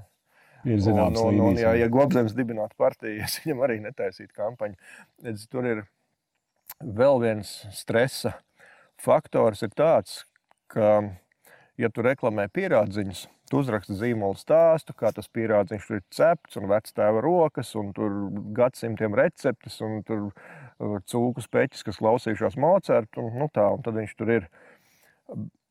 Ir 0.66 0.80
Un, 0.80 0.86
zināms, 0.88 1.20
un, 1.22 1.28
un, 1.28 1.36
līnijas, 1.52 1.62
ja, 1.62 1.74
jā. 1.76 1.84
ja 1.84 1.90
Gobzems 1.94 2.34
dibinātu 2.34 2.74
partiju, 2.80 3.20
es 3.28 3.36
viņam 3.44 3.66
arī 3.68 3.80
netaisītu 3.84 4.34
kampaņu. 4.40 4.80
Redz, 5.28 5.44
tur 5.52 5.68
ir 5.70 5.84
vēl 6.82 7.20
viens 7.22 7.52
stresa 7.76 8.38
faktors, 9.04 9.62
ir 9.68 9.76
tāds, 9.78 10.24
ka, 10.72 10.96
ja 11.82 11.90
tu 11.92 12.04
reklamē 12.06 12.48
pierādziņus, 12.56 13.26
tu 13.52 13.60
uzraksti 13.62 13.98
zīmolu 14.00 14.38
stāstu, 14.40 14.96
kā 14.98 15.12
tas 15.16 15.28
pierādziņš 15.36 15.88
tur 15.88 16.00
ir 16.00 16.06
cepts 16.14 16.60
un 16.60 16.70
vectēva 16.72 17.24
rokas, 17.24 17.74
un 17.80 17.92
tur 17.96 18.16
gadsimtiem 18.56 19.18
receptes, 19.18 19.78
un 19.86 20.02
tur 20.08 20.30
uh, 20.30 20.96
cūku 21.12 21.44
speķis, 21.44 21.84
kas 21.88 22.00
klausījušās 22.02 22.58
Mocertu, 22.62 23.26
un, 23.26 23.38
nu 23.44 23.50
tā, 23.54 23.68
un 23.76 23.86
tad 23.86 24.00
viņš 24.00 24.16
tur 24.20 24.34
ir. 24.40 24.50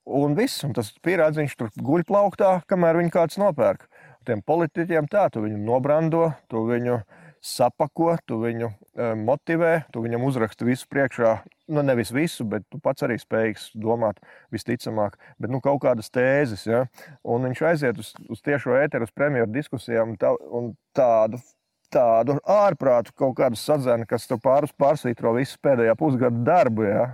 Un 0.04 0.34
viss, 0.36 0.60
un 0.66 0.74
tas 0.76 0.90
pierādziņš 1.04 1.52
tur 1.56 1.70
guļ 1.80 2.02
plauktā, 2.04 2.58
kamēr 2.68 2.98
viņu 3.00 3.12
kāds 3.14 3.38
nopērk. 3.40 3.86
Tiem 4.28 4.42
politiķiem 4.44 5.08
tā, 5.12 5.30
tu 5.32 5.40
viņu 5.44 5.60
nobrando, 5.64 6.26
tu 6.52 6.64
viņu 6.68 6.98
sapako, 7.44 8.14
tu 8.26 8.38
viņu 8.40 8.70
e, 8.70 9.08
motivē, 9.20 9.72
tu 9.92 10.02
viņam 10.04 10.24
uzraksti 10.24 10.68
visu 10.68 10.88
priekšā. 10.92 11.34
Nu, 11.74 11.84
nevis 11.84 12.12
visu, 12.12 12.44
bet 12.48 12.64
tu 12.72 12.80
pats 12.82 13.04
arī 13.06 13.18
spējīgs 13.20 13.70
domāt, 13.80 14.20
visticamāk, 14.52 15.18
bet 15.40 15.52
nu, 15.52 15.60
kaut 15.64 15.82
kādas 15.84 16.12
tēzes. 16.12 16.64
Ja? 16.68 16.84
Un 17.24 17.44
viņš 17.48 17.64
aiziet 17.70 18.00
uz, 18.00 18.14
uz 18.32 18.40
tiešo 18.44 18.76
ēteru, 18.80 19.08
uz 19.08 19.12
premjeru 19.16 19.50
diskusijām 19.52 20.14
un, 20.14 20.20
tā, 20.20 20.32
un 20.52 20.72
tādu. 20.96 21.42
Tādu 21.94 22.34
ārprātu 22.50 23.12
kaut 23.14 23.36
kādu 23.38 23.58
sadzēnu, 23.60 24.06
kas 24.10 24.24
tev 24.26 24.40
pāris 24.42 24.72
pārsvītro 24.74 25.30
visu 25.36 25.60
pēdējā 25.62 25.92
pusgada 26.00 26.40
darbu. 26.48 26.88
Ja? 26.88 27.04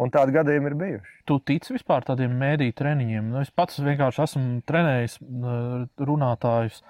Un 0.00 0.12
tādi 0.14 0.32
gadījumi 0.32 0.70
ir 0.70 0.76
bijuši. 0.78 1.16
Tu 1.28 1.36
tici 1.50 1.74
vispār 1.74 2.06
tādiem 2.06 2.32
mēdīju 2.40 2.76
treniņiem? 2.78 3.28
Nu, 3.34 3.42
es 3.42 3.50
pats 3.52 3.80
vienkārši 3.82 4.22
esmu 4.24 4.62
trenējis 4.68 5.18
uh, 5.20 5.82
runātājus, 6.08 6.80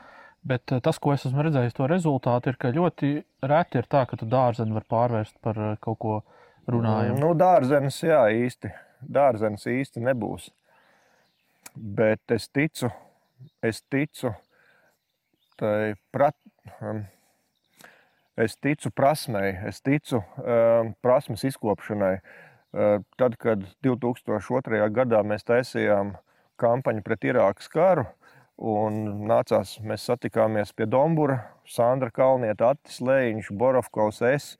bet 0.46 0.72
uh, 0.72 0.82
tas, 0.84 0.98
ko 1.02 1.14
es 1.14 1.26
esmu 1.28 1.44
redzējis, 1.46 1.76
to 1.76 1.88
rezultātu 1.90 2.52
ir, 2.52 2.58
ka 2.60 2.74
ļoti 2.74 3.12
reti 3.50 3.80
ir 3.80 3.88
tā, 3.90 4.04
ka 4.08 4.18
tu 4.20 4.28
dārzeni 4.30 4.76
var 4.76 4.86
pārvērst 4.90 5.38
par 5.44 5.58
uh, 5.58 5.74
kaut 5.84 5.98
ko 6.02 6.18
runājumu. 6.70 7.20
Nu, 7.22 7.32
dārzenis, 7.38 8.02
jā, 8.04 8.22
īsti. 8.46 8.72
Dārzenis 9.08 9.66
īsti 9.70 10.02
nebūs. 10.02 10.50
Bet 11.78 12.34
es 12.34 12.48
ticu, 12.50 12.90
es 13.62 13.80
ticu 13.90 14.32
tai 15.58 15.94
prat, 16.14 16.36
um, 16.82 17.04
es 18.38 18.56
ticu 18.62 18.90
prasmei, 18.94 19.52
es 19.68 19.82
ticu 19.82 20.20
um, 20.22 20.94
prasmes 21.02 21.44
izkopšanai. 21.48 22.14
Uh, 22.68 22.98
tad, 23.18 23.38
kad 23.40 23.62
2002. 23.86 24.82
gadā 24.94 25.22
mēs 25.26 25.46
taisījām 25.48 26.12
kampaņu 26.60 27.04
pret 27.06 27.24
Irākas 27.30 27.70
karu, 27.72 28.04
un 28.58 28.98
nācās, 29.28 29.76
mēs 29.86 30.06
satikāmies 30.08 30.74
pie 30.74 30.88
Dombura, 30.90 31.38
Sandra 31.68 32.10
Kalnieta, 32.10 32.74
Attis 32.74 32.98
Lēņš, 33.04 33.52
Borovkovs, 33.54 34.20
es. 34.26 34.52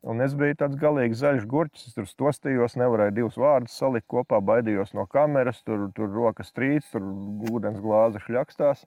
Un 0.00 0.22
es 0.24 0.32
biju 0.32 0.56
tāds 0.62 0.78
galīgi 0.80 1.18
zaļš 1.20 1.44
gurķis. 1.50 1.90
Es 1.90 1.96
tur 1.98 2.06
stostījos, 2.08 2.78
nevarēju 2.80 3.16
divus 3.18 3.36
vārdus 3.36 3.76
salikt 3.76 4.06
kopā, 4.08 4.38
baidījos 4.40 4.94
no 4.96 5.04
kameras, 5.10 5.60
tur, 5.66 5.90
tur 5.96 6.08
rokas 6.14 6.54
trīc, 6.56 6.86
tur 6.92 7.04
ūdens 7.50 7.82
glāze 7.84 8.22
šļakstās. 8.24 8.86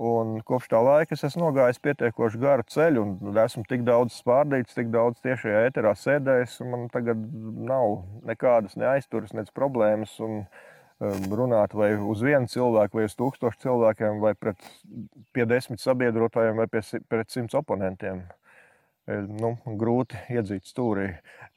Un 0.00 0.38
kopš 0.46 0.70
tā 0.70 0.78
laika 0.80 1.16
es 1.16 1.26
esmu 1.26 1.48
nogājis 1.48 1.82
pietiekoši 1.82 2.38
garu 2.40 2.64
ceļu, 2.72 3.02
un 3.26 3.40
esmu 3.42 3.66
tik 3.68 3.82
daudz 3.84 4.14
spārdīts, 4.16 4.76
tik 4.76 4.88
daudz 4.94 5.18
tiešajā 5.26 5.66
eterā 5.68 5.96
sēdējis. 5.98 6.60
Man 6.70 6.86
tagad 6.94 7.20
nav 7.66 7.98
nekādas 8.30 8.78
neaizturas, 8.80 9.34
nec 9.36 9.50
problēmas. 9.56 10.14
Un, 10.24 10.44
um, 10.44 10.69
runāt 11.00 11.74
vai 11.74 11.94
uz 11.96 12.20
vienu 12.24 12.48
cilvēku, 12.50 12.98
vai 12.98 13.06
uz 13.08 13.16
tūkstošu 13.16 13.62
cilvēkiem, 13.62 14.20
vai 14.20 14.34
pret 14.36 14.60
pie 15.32 15.46
desmit 15.48 15.80
sabiedrotājiem, 15.80 16.60
vai 16.60 16.68
pret 16.68 17.30
simts 17.32 17.56
oponentiem. 17.56 18.20
E, 18.20 18.36
Nu, 19.10 19.56
grūti 19.80 20.18
iedzīt 20.30 20.68
stūrī. 20.68 21.08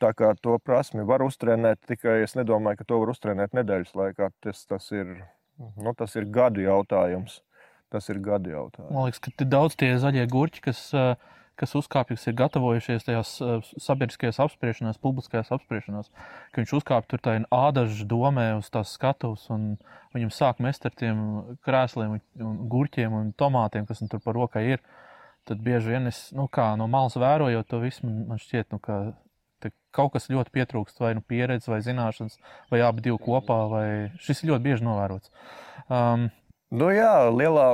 Tā 0.02 0.14
kā 0.18 0.32
to 0.42 0.56
prasmi 0.64 1.04
var 1.06 1.22
uztrenēt, 1.22 1.84
tikai 1.86 2.24
es 2.24 2.34
nedomāju, 2.40 2.80
ka 2.80 2.88
to 2.88 2.98
var 3.04 3.12
uztrenēt 3.14 3.54
nedēļas 3.54 3.94
laikā. 4.00 4.32
Tas, 4.42 4.64
tas, 4.66 4.88
ir, 4.96 5.12
nu, 5.60 5.94
tas 5.94 6.16
ir 6.16 6.26
gadu 6.34 6.64
jautājums. 6.64 7.42
Tas 7.94 8.10
ir 8.10 8.18
gadu 8.26 8.50
jautājums. 8.56 8.90
Man 8.90 9.06
liekas, 9.06 9.22
ka 9.22 9.46
daudz 9.46 9.76
tie 9.78 9.92
zaļie 10.02 10.26
gurķi, 10.32 10.64
kas, 10.66 10.80
uh, 10.98 11.14
kas 11.60 11.76
uzkāpj, 11.78 12.16
kas 12.16 12.28
ir 12.30 12.36
gatavojušies 12.40 13.06
tajās 13.08 13.32
uh, 13.44 13.72
sabiedriskajās 13.82 14.40
apspriešanās, 14.44 15.00
publiskajās 15.04 15.52
apspriešanās, 15.56 16.12
ka 16.52 16.62
viņš 16.62 16.76
uzkāpj 16.80 17.10
tur 17.12 17.24
tādā 17.24 17.46
ādažu 17.54 18.08
domē 18.10 18.50
uz 18.58 18.72
tās 18.74 18.94
skatuves, 18.98 19.46
un 19.54 19.74
viņam 20.16 20.34
sāk 20.34 20.62
mest 20.64 20.88
ar 20.90 20.96
tiem 20.98 21.24
krēsliem, 21.66 22.20
un 22.42 22.62
gurķiem 22.72 23.18
un 23.20 23.34
tomātiem, 23.38 23.88
kas 23.90 24.02
viņam 24.02 24.14
tur 24.16 24.24
par 24.26 24.40
rokai 24.40 24.68
ir. 24.76 24.86
tad 25.44 25.60
bieži 25.60 25.92
vien 25.92 26.08
es 26.08 26.30
nu, 26.32 26.48
kā, 26.48 26.70
no 26.80 26.88
malas 26.88 27.18
vērojot 27.20 27.68
to 27.68 27.80
visu, 27.84 28.06
man, 28.08 28.22
man 28.30 28.40
šķiet, 28.40 28.72
nu, 28.72 28.80
ka 28.80 29.14
kaut 29.92 30.14
kas 30.14 30.30
ļoti 30.32 30.52
pietrūkst, 30.56 31.00
vai 31.00 31.14
nu 31.16 31.22
pieredze, 31.22 31.70
vai 31.72 31.82
zināšanas, 31.84 32.40
vai 32.72 32.80
abi 32.82 33.04
divi 33.04 33.20
kopā. 33.22 33.60
Vai... 33.72 33.88
Šis 34.20 34.44
ļoti 34.48 34.64
bieži 34.64 34.88
novērots. 34.88 35.30
Um, 35.88 36.32
Nu, 36.74 36.88
jā, 36.90 37.30
lielā 37.30 37.68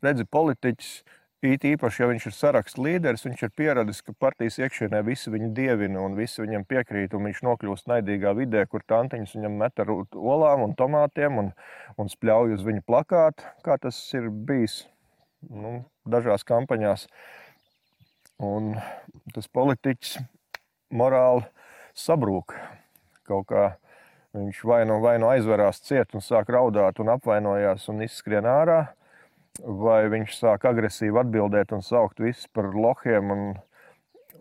redzi, 0.00 0.24
politiķis, 0.24 0.92
it 1.42 1.64
īpaši, 1.64 2.02
ja 2.02 2.08
viņš 2.10 2.26
ir 2.28 2.34
saraksts 2.36 2.80
līderis, 2.80 3.24
viņš 3.26 3.42
ir 3.46 3.52
pieradis, 3.56 4.02
ka 4.04 4.14
partijas 4.18 4.58
iekšienē 4.60 5.00
visi 5.06 5.32
viņu 5.32 5.50
dievina 5.56 6.02
un 6.04 6.16
visi 6.18 6.42
viņam 6.42 6.66
piekrīt. 6.68 7.16
Viņš 7.16 7.42
nokļūst 7.46 7.90
naidīgā 7.90 8.34
vidē, 8.38 8.66
kur 8.70 8.84
tantiņas 8.86 9.34
viņam 9.38 9.58
met 9.62 9.82
ar 9.82 9.92
olām 10.14 10.66
un 10.68 10.76
tomātiem 10.78 11.40
un, 11.42 11.52
un 11.96 12.12
spļauj 12.12 12.58
uz 12.58 12.64
viņu 12.66 12.84
plakātu, 12.86 13.46
kā 13.64 13.78
tas 13.80 13.98
ir 14.16 14.30
bijis 14.30 14.82
nu, 15.48 15.80
dažās 16.08 16.46
kampaņās. 16.48 17.06
Un 18.40 18.74
tas 19.34 19.48
politiķis 19.52 20.18
morāli 20.96 21.44
sabrūk 21.96 22.56
kaut 23.28 23.48
kādā 23.52 23.76
Viņš 24.30 24.60
vai 24.62 24.84
nu, 24.86 25.00
vai 25.02 25.16
nu 25.18 25.26
aizverās 25.26 25.80
ciet 25.82 26.12
un 26.14 26.22
sāk 26.22 26.52
raudāt 26.54 27.00
un 27.02 27.08
apvainojās 27.10 27.88
un 27.90 28.04
izskrien 28.04 28.46
ārā, 28.46 28.84
vai 29.58 30.04
viņš 30.12 30.36
sāk 30.38 30.68
agresīvi 30.70 31.20
atbildēt 31.20 31.74
un 31.76 31.82
saukt 31.84 32.22
visus 32.22 32.46
par 32.54 32.70
lohiem 32.74 33.32
un, 33.34 33.42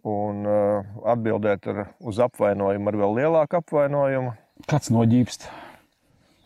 un 0.07 0.43
uh, 0.45 0.91
atbildēt 1.13 1.67
ar, 1.71 1.81
uz 1.99 2.21
apvainojumu 2.23 2.91
ar 2.91 2.99
vēl 3.03 3.17
lielāku 3.23 3.59
apvainojumu. 3.59 4.35
Kāds 4.69 4.91
noģīpst? 4.93 5.49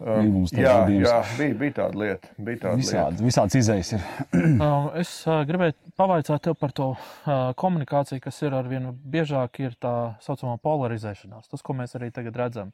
Um, 0.04 0.42
jā, 0.52 0.74
jā 0.90 1.20
bija, 1.38 1.54
bija 1.56 1.74
tāda 1.78 2.00
lieta. 2.02 2.32
Bija 2.36 2.60
tāda 2.66 2.80
visādi, 2.82 3.14
lieta. 3.14 3.28
Visāds 3.30 3.56
izējas 3.56 3.92
ir. 3.96 4.08
um, 4.66 4.90
es 5.00 5.12
uh, 5.30 5.38
gribēju 5.48 5.78
pavaicāt 6.00 6.44
tev 6.44 6.58
par 6.60 6.74
to 6.76 6.90
uh, 6.98 7.54
komunikāciju, 7.60 8.20
kas 8.26 8.42
ir 8.44 8.58
arvien 8.58 8.90
biežāk, 9.14 9.62
ir 9.64 9.78
tā 9.80 9.94
saucamā 10.26 10.58
polarizēšanās. 10.66 11.48
Tas, 11.52 11.64
ko 11.64 11.78
mēs 11.78 11.96
arī 12.00 12.12
tagad 12.16 12.42
redzam. 12.42 12.74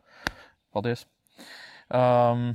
Paldies. 0.74 1.05
Um, 1.93 2.53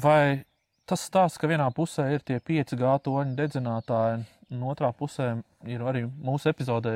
vai 0.00 0.44
tas 0.88 1.04
stāsts, 1.08 1.40
ka 1.40 1.48
vienā 1.50 1.66
pusē 1.74 2.06
ir 2.14 2.24
tie 2.26 2.38
pieci 2.44 2.76
gātoņu 2.78 3.36
dedzinātāji, 3.38 4.24
un 4.54 4.64
otrā 4.70 4.90
pusē 4.96 5.30
ir 5.68 5.84
arī 5.84 6.04
mūsu 6.06 6.50
epizodē, 6.52 6.94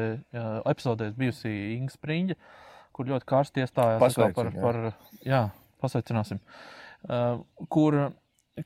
epizodē 0.68 1.10
bijusi 1.16 1.52
Inga 1.76 1.94
Spriņģa, 1.94 2.36
kur 2.96 3.08
ļoti 3.08 3.28
karsti 3.28 3.64
iestājās 3.64 4.18
par, 4.36 4.50
par, 4.58 4.80
jā, 5.26 5.42
pasveicināsim, 5.82 6.40
uh, 7.08 7.40
kur, 7.72 7.98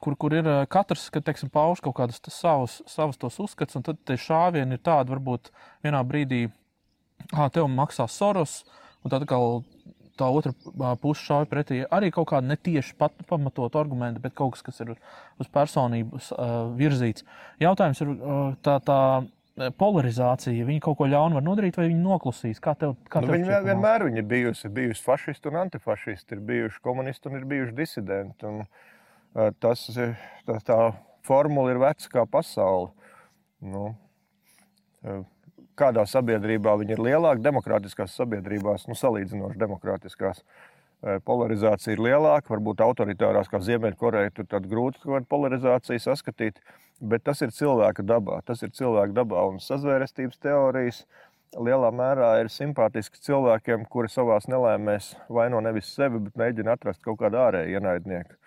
kur, 0.00 0.16
kur 0.16 0.36
ir 0.38 0.48
katrs, 0.72 1.08
ka, 1.12 1.22
teiksim, 1.24 1.52
pauž 1.52 1.82
kaut 1.84 1.96
kādus 2.00 2.22
savus, 2.32 2.80
savus 2.90 3.20
tos 3.20 3.38
uzskats, 3.44 3.78
un 3.78 3.86
tad 3.86 4.00
tie 4.08 4.18
šāvieni 4.18 4.78
ir 4.78 4.84
tādi, 4.84 5.14
varbūt 5.14 5.52
vienā 5.84 6.02
brīdī, 6.08 6.46
ah, 7.32 7.48
tev 7.52 7.70
maksā 7.70 8.08
Soros, 8.10 8.62
un 9.02 9.12
tad 9.12 9.26
atkal 9.26 9.62
tā 10.20 10.28
otra 10.28 10.52
puse 11.00 11.24
šāva 11.24 11.48
pretī 11.50 11.82
arī 11.90 12.10
kaut 12.14 12.30
kāda 12.32 12.52
netieši 12.52 12.96
pat, 13.00 13.14
pamatot 13.28 13.76
argumenti, 13.80 14.22
bet 14.22 14.34
kaut 14.38 14.56
kas, 14.56 14.64
kas 14.66 14.82
ir 14.84 14.94
uz 14.94 15.52
personības 15.52 16.32
uh, 16.34 16.72
virzīts. 16.78 17.26
Jautājums 17.62 18.02
ir 18.04 18.16
uh, 18.16 18.42
tā. 18.64 18.80
tā 18.86 18.98
polarizācija, 19.52 20.64
viņi 20.64 20.80
kaut 20.80 20.96
ko 20.96 21.06
ļaunu 21.12 21.36
var 21.36 21.44
nodarīt, 21.44 21.76
vai 21.76 21.90
viņi 21.90 22.00
noklusīs? 22.00 22.60
Kā 22.62 22.72
tev, 22.78 22.94
kā 23.12 23.20
nu, 23.20 23.28
tev 23.28 23.36
viņi 23.36 23.50
vien, 23.50 23.66
vienmēr 23.66 24.06
viņi 24.06 24.22
ir 24.22 24.28
bijusi, 24.30 24.70
bijusi 24.72 25.04
fašisti 25.04 25.50
un 25.50 25.58
antifašisti, 25.66 26.38
ir 26.38 26.46
bijuši 26.48 26.80
komunisti 26.84 27.28
un 27.28 27.36
ir 27.36 27.44
bijuši 27.50 27.76
disidenti. 27.76 28.48
Un, 28.48 28.64
tas, 29.60 29.84
tā, 30.48 30.56
tā 30.64 30.78
formula 31.28 31.74
ir 31.74 31.82
veca 31.82 32.14
kā 32.16 32.24
pasaule. 32.32 32.90
Nu, 33.62 33.92
kādā 35.78 36.04
sabiedrībā 36.08 36.74
viņi 36.80 36.96
ir 36.96 37.02
lielāki. 37.06 37.44
Demokrātiskās 37.44 38.14
sabiedrībās, 38.18 38.86
nu, 38.88 38.96
salīdzinoši 38.98 39.60
demokrātiskās, 39.60 40.42
e, 40.42 41.18
polarizācija 41.26 41.96
ir 41.96 42.04
lielāka. 42.08 42.52
Varbūt 42.54 42.84
autoritārās, 42.84 43.50
kā 43.52 43.62
Ziemeļkoreja, 43.64 44.34
tur 44.36 44.48
tad 44.50 44.68
grūti 44.70 45.02
kaut 45.02 45.16
kādu 45.16 45.30
polarizāciju 45.34 46.04
saskatīt. 46.06 46.62
Bet 47.02 47.24
tas 47.26 47.42
ir 47.42 47.50
cilvēka 47.54 48.04
dabā. 48.06 48.40
Tas 48.46 48.62
ir 48.62 48.70
cilvēka 48.70 49.16
dabā 49.22 49.46
un 49.50 49.58
sazvērestības 49.62 50.38
teorijas. 50.42 51.04
Lielā 51.52 51.90
mērā 51.92 52.30
ir 52.40 52.48
simpātiski 52.48 53.20
cilvēkiem, 53.20 53.84
kuri 53.92 54.08
savā 54.08 54.38
nelaimēs 54.48 55.10
vaino 55.28 55.60
nevis 55.60 55.90
sevi, 55.92 56.22
bet 56.28 56.38
mēģina 56.40 56.78
atrast 56.78 57.02
kaut 57.04 57.18
kādu 57.20 57.42
ārēju 57.42 57.76
ienaidnieku 57.76 58.38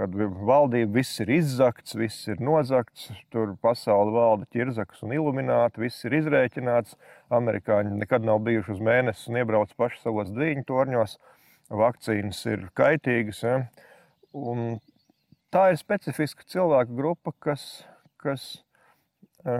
kad 0.00 0.14
valdība 0.16 0.98
viss 0.98 1.20
ir 1.20 1.30
izzakts, 1.36 1.94
viss 1.98 2.28
ir 2.30 2.40
nozagts, 2.42 3.10
tur 3.32 3.54
pasauli 3.62 4.14
valda 4.14 4.48
ķirzaks 4.54 5.02
un 5.04 5.12
ilumināti, 5.18 5.82
viss 5.84 6.06
ir 6.08 6.16
izrēķināts. 6.22 6.96
Amerikāņi 7.32 8.00
nekad 8.00 8.24
nav 8.26 8.40
bijuši 8.46 8.74
uz 8.76 8.82
mēnesi 8.84 9.28
un 9.30 9.40
iebrauc 9.42 9.72
paši 9.76 10.02
savos 10.02 10.32
dviņu 10.32 10.64
torņos. 10.68 11.18
Vakcīnas 11.72 12.40
ir 12.50 12.66
kaitīgas. 12.76 13.44
Ja? 13.44 13.56
Un 14.32 14.76
tā 15.52 15.70
ir 15.72 15.80
specifiska 15.80 16.44
cilvēku 16.48 16.96
grupa, 16.96 17.32
kas, 17.40 17.84
kas 18.20 18.64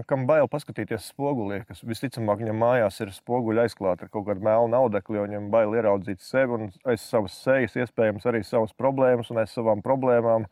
kam 0.07 0.27
bail 0.29 0.47
paskatīties 0.51 1.09
spogulī, 1.11 1.63
kas 1.67 1.83
visticamāk 1.87 2.43
viņam 2.43 2.61
mājās 2.63 3.01
ir 3.03 3.11
spoguļi 3.15 3.65
aizklāti 3.65 4.07
ar 4.07 4.13
kaut 4.13 4.29
kādu 4.29 4.45
melnu 4.47 4.79
audekli, 4.79 5.19
jo 5.19 5.27
viņam 5.27 5.49
bail 5.51 5.75
ieraudzīt 5.75 6.23
sevi 6.23 6.59
un 6.59 6.71
aiz 6.87 7.03
savas 7.03 7.35
sejas, 7.43 7.75
iespējams, 7.75 8.29
arī 8.31 8.45
savas 8.47 8.75
problēmas 8.79 9.33
un 9.35 9.43
aiz 9.43 9.55
savām 9.55 9.83
problēmām 9.83 10.47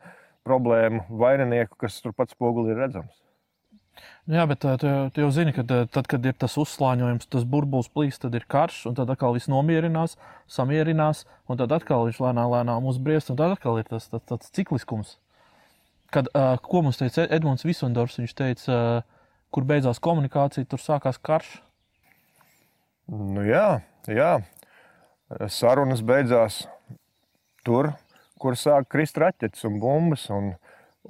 problēmu 0.47 1.05
vaininieku, 1.21 1.77
kas 1.83 1.99
turpat 2.01 2.33
spogulī 2.33 2.73
ir 2.73 2.81
redzams. 2.81 3.21
Jā, 4.31 4.45
bet 4.49 4.63
eh, 4.65 4.77
tu, 4.79 4.89
tu 5.13 5.23
jau 5.23 5.29
zini, 5.33 5.53
ka 5.55 5.63
eh, 5.65 5.87
tad, 5.91 6.07
kad 6.09 6.25
ir 6.25 6.35
tas 6.39 6.55
uzslāņojums, 6.61 7.27
tas 7.33 7.45
burbulis 7.49 7.89
plīst, 7.91 8.21
tad 8.23 8.37
ir 8.37 8.45
karš, 8.49 8.83
un 8.89 8.97
tad 8.97 9.09
atkal 9.11 9.35
viss 9.35 9.49
nomierinās, 9.51 10.15
samierinās, 10.49 11.25
un 11.49 11.59
tad 11.59 11.73
atkal 11.75 12.07
viņš 12.07 12.21
lēnām, 12.23 12.51
lēnām 12.53 12.87
uzbriest, 12.89 13.33
un 13.33 13.39
tad 13.41 13.57
atkal 13.57 13.81
ir 13.81 13.89
tas, 13.89 14.07
tas, 14.13 14.23
tas 14.29 14.53
cikliskums. 14.55 15.17
Kad, 16.11 16.27
ko 16.65 16.81
mums 16.83 16.99
teica 16.99 17.23
Edmunds 17.31 17.63
Visundors, 17.63 18.17
viņš 18.19 18.33
teica, 18.35 18.77
kur 19.51 19.67
beidzās 19.67 19.99
komunikācija, 20.03 20.67
tur 20.69 20.81
sākās 20.81 21.19
karš. 21.21 21.59
Nu, 23.11 23.43
jā, 23.43 23.81
jā, 24.07 24.33
sarunas 25.51 26.03
beidzās 26.05 26.63
tur, 27.65 27.91
kur 28.41 28.57
sāk 28.57 28.87
krist 28.91 29.19
raķetes 29.21 29.67
un 29.67 29.79
bumbas. 29.81 30.27
Un, 30.33 30.53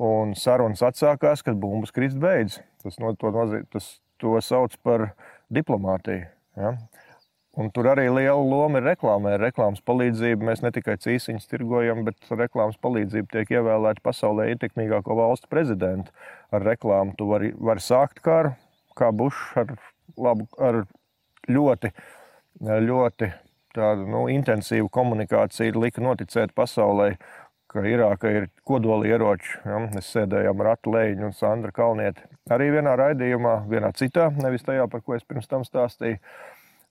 un 0.02 0.34
sarunas 0.40 0.82
atsākās, 0.88 1.44
kad 1.46 1.60
bumbas 1.62 1.94
krist 1.96 2.20
beidzas. 2.20 2.62
Tas, 2.82 2.98
no, 3.02 3.14
to, 3.20 3.32
tas 3.74 3.90
to 4.22 4.38
sauc 4.42 4.76
par 4.86 5.12
diplomātiju. 5.54 6.26
Ja? 6.58 6.76
Un 7.60 7.68
tur 7.76 7.90
arī 7.92 8.06
liela 8.08 8.40
loma 8.40 8.80
ir 8.80 8.86
reklāmai. 8.88 9.34
Reklāmas 9.42 9.82
palīdzību 9.84 10.48
mēs 10.48 10.62
ne 10.64 10.72
tikai 10.72 10.96
cīsiņus 11.04 11.50
tirgojam, 11.52 12.06
bet 12.08 12.30
reklāmas 12.32 12.80
palīdzību 12.80 13.28
tiek 13.34 13.52
ievēlēti 13.58 14.04
pasaulē 14.06 14.48
ietekmīgāko 14.54 15.18
valstu 15.20 15.52
prezidentu. 15.52 16.16
Ar 16.56 16.64
reklāmu 16.64 17.18
tu 17.20 17.28
vari, 17.28 17.52
vari 17.60 17.84
sākt 17.84 18.24
karu, 18.24 18.54
kā 18.96 19.12
Bušs 19.12 19.58
ar, 19.60 19.74
labu, 20.16 20.48
ar 20.64 20.86
ļoti, 21.52 21.92
ļoti 22.88 23.32
tādu, 23.76 24.08
nu, 24.08 24.24
intensīvu 24.32 24.88
komunikāciju 24.92 25.84
lika 25.84 26.04
noticēt 26.04 26.56
pasaulē, 26.56 27.14
ka 27.72 27.84
Irāka 27.88 28.32
ir 28.32 28.48
kodoli 28.68 29.12
ieroči. 29.12 29.58
Ja? 29.68 29.84
Mēs 29.92 30.08
sēdējām 30.16 30.64
Ratu 30.64 30.96
Lēņu 30.96 31.28
un 31.30 31.36
Sandra 31.36 31.76
Kalnieti 31.76 32.24
arī 32.52 32.72
vienā 32.78 32.96
raidījumā, 33.00 33.62
vienā 33.72 33.92
citā, 33.96 34.30
nevis 34.40 34.64
tajā, 34.68 34.88
par 34.92 35.04
ko 35.04 35.20
es 35.20 35.28
pirms 35.28 35.52
tam 35.52 35.68
stāstīju. 35.68 36.20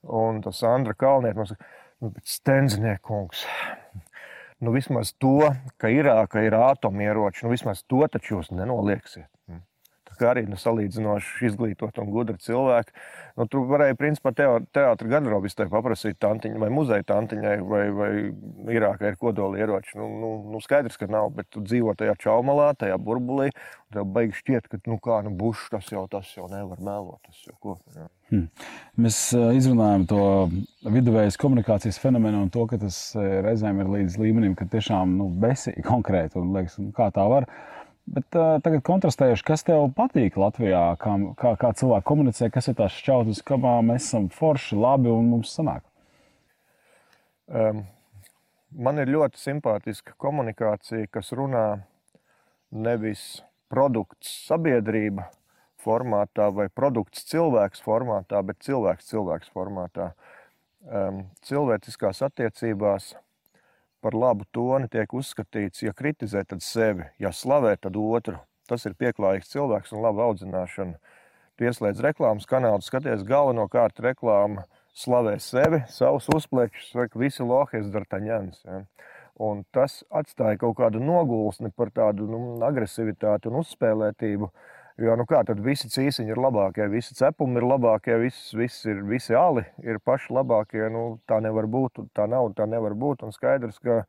Un 0.02 0.40
tas 0.44 0.62
Andra 0.64 0.94
Kalnieks 0.96 1.36
mums 1.36 1.52
saka, 1.52 1.66
nu, 2.00 2.12
Stenzinieks 2.24 3.02
kungs. 3.04 3.44
Nu, 4.60 4.72
vismaz 4.72 5.14
to, 5.20 5.50
ka 5.80 5.88
Irāka 5.92 6.42
ir 6.44 6.56
atomieroči, 6.56 7.44
nu, 7.44 7.52
vismaz 7.52 7.84
to 7.88 8.04
taču 8.12 8.36
jūs 8.36 8.50
nenolieksiet 8.52 9.28
kā 10.20 10.30
arī 10.34 10.44
nu, 10.48 10.58
salīdzinoši 10.60 11.48
izglītot 11.48 11.98
un 12.02 12.12
gudri 12.12 12.36
cilvēki. 12.44 12.94
Nu, 13.40 13.46
tur 13.50 13.64
varēja, 13.70 13.96
principā, 13.98 14.32
teātris 14.36 15.10
garderobistē 15.10 15.66
paprasīt 15.72 16.18
tantiņai 16.20 16.60
vai 16.60 16.70
muzeja 16.74 17.06
tantiņai, 17.08 17.56
vai, 17.66 17.82
vai 17.96 18.10
Irākā 18.76 19.12
ir 19.12 19.18
kodoli 19.20 19.62
ieroči. 19.62 19.96
Nu, 19.98 20.08
nu, 20.20 20.32
nu, 20.52 20.60
skaidrs, 20.62 20.98
ka 21.00 21.08
nav, 21.10 21.30
bet 21.36 21.48
tu 21.52 21.62
dzīvo 21.64 21.94
tajā 21.98 22.16
čaumalā, 22.20 22.72
tajā 22.80 22.98
burbulī. 23.00 23.50
Tev 23.90 24.06
beigas 24.14 24.38
šķiet, 24.44 24.68
ka 24.70 24.78
nu, 24.86 25.00
kā, 25.02 25.18
nu, 25.26 25.32
buš, 25.34 25.64
tas 25.72 25.88
jau, 25.90 26.04
tas 26.10 26.28
jau 26.36 26.46
nevar 26.50 26.78
melot. 26.84 27.32
Jau, 27.46 27.56
ko, 27.62 27.76
jā. 27.96 28.06
hmm. 28.30 28.46
Mēs 29.00 29.18
izrunājam 29.56 30.06
to 30.10 30.22
viduvējas 30.86 31.40
komunikācijas 31.40 31.98
fenomenu 32.02 32.44
un 32.44 32.52
to, 32.54 32.68
ka 32.70 32.78
tas 32.82 33.00
reizēm 33.16 33.82
ir 33.82 33.90
līdz 33.96 34.20
līmenim, 34.20 34.54
ka 34.58 34.68
tiešām 34.70 35.16
nu, 35.18 35.30
besīgi 35.42 35.82
konkrēti 35.86 36.38
un 36.38 36.54
liekas, 36.54 36.78
nu, 36.82 36.92
kā 36.96 37.10
tā 37.14 37.26
var. 37.30 37.48
Bet 38.10 38.34
uh, 38.34 38.56
tagad 38.64 38.82
kontrastējuši, 38.86 39.44
kas 39.46 39.62
tev 39.68 39.84
patīk 39.94 40.34
Latvijā, 40.40 40.82
kā, 40.98 41.12
kā, 41.38 41.52
kā 41.60 41.70
cilvēki 41.78 42.06
komunicē, 42.08 42.48
kas 42.50 42.66
ir 42.70 42.74
tās 42.80 42.96
šķautnes, 42.98 43.44
kamā 43.46 43.76
mēs 43.86 44.08
esam 44.08 44.26
forši, 44.34 44.78
labi 44.82 45.12
un 45.12 45.28
mums 45.30 45.52
sanāk. 45.54 45.84
Um, 47.46 47.84
man 48.74 48.98
ir 48.98 49.12
ļoti 49.14 49.38
simpātiska 49.38 50.16
komunikācija, 50.18 51.06
kas 51.14 51.30
runā 51.38 51.64
nevis 52.74 53.44
produkts, 53.70 54.32
sabiedrība, 54.48 55.28
formātā 55.80 56.50
vai 56.54 56.66
produkts 56.66 57.22
cilvēks 57.30 57.82
formātā, 57.86 58.42
bet 58.42 58.58
cilvēks 58.66 59.06
cilvēks 59.12 59.54
formātā. 59.54 60.10
Um, 60.80 61.28
cilvēciskās 61.46 62.24
attiecībās 62.26 63.12
par 64.00 64.16
labu 64.16 64.46
toni 64.52 64.88
tiek 64.90 65.12
uzskatīts, 65.14 65.84
ja 65.84 65.94
kritizē, 65.96 66.44
tad 66.48 66.64
sevi, 66.64 67.06
ja 67.20 67.32
slavē, 67.32 67.76
tad 67.80 67.98
otru. 68.00 68.40
Tas 68.70 68.86
ir 68.86 68.94
pieklājīgs 68.98 69.50
cilvēks 69.50 69.94
un 69.94 70.04
laba 70.04 70.28
audzināšana. 70.28 70.98
Tu 71.58 71.66
ieslēdz 71.66 72.02
reklāmas 72.06 72.46
kanālu, 72.48 72.84
skaties 72.86 73.24
galvenokārt 73.28 73.98
reklāmu, 74.00 74.62
slavē 74.96 75.36
sevi, 75.42 75.82
savus 75.92 76.28
uzplēkšus, 76.32 76.92
saka, 76.94 77.18
visi 77.20 77.44
lohes 77.46 77.90
dartaņans. 77.92 78.62
Ja. 78.64 78.84
Un 79.40 79.64
tas 79.72 80.02
atstāja 80.12 80.58
kaut 80.60 80.76
kādu 80.78 81.00
nogulsni 81.02 81.72
par 81.72 81.90
tādu 81.96 82.28
nu, 82.28 82.40
agresivitāti 82.64 83.48
un 83.50 83.60
uzspēlētību. 83.62 84.50
Jo 85.00 85.14
nu 85.16 85.24
kā, 85.24 85.38
tad 85.48 85.62
visi 85.64 85.88
cīsiņi 85.88 86.34
ir 86.34 86.38
labākie, 86.44 86.84
visi 86.92 87.14
cepumi 87.16 87.56
ir 87.56 87.64
labākie, 87.64 88.18
visi, 88.20 88.56
visi, 88.58 88.90
ir, 88.92 88.98
visi 89.08 89.32
ali 89.32 89.62
ir 89.80 89.96
paši 90.04 90.34
labākie. 90.36 90.82
Nu, 90.92 91.04
tā 91.30 91.38
nevar 91.40 91.64
būt, 91.72 92.02
tā 92.12 92.26
nav, 92.28 92.50
tā 92.58 92.66
nevar 92.68 92.92
būt. 93.00 93.24
Un 93.24 93.32
skaidrs, 93.32 93.78
ka 93.80 94.02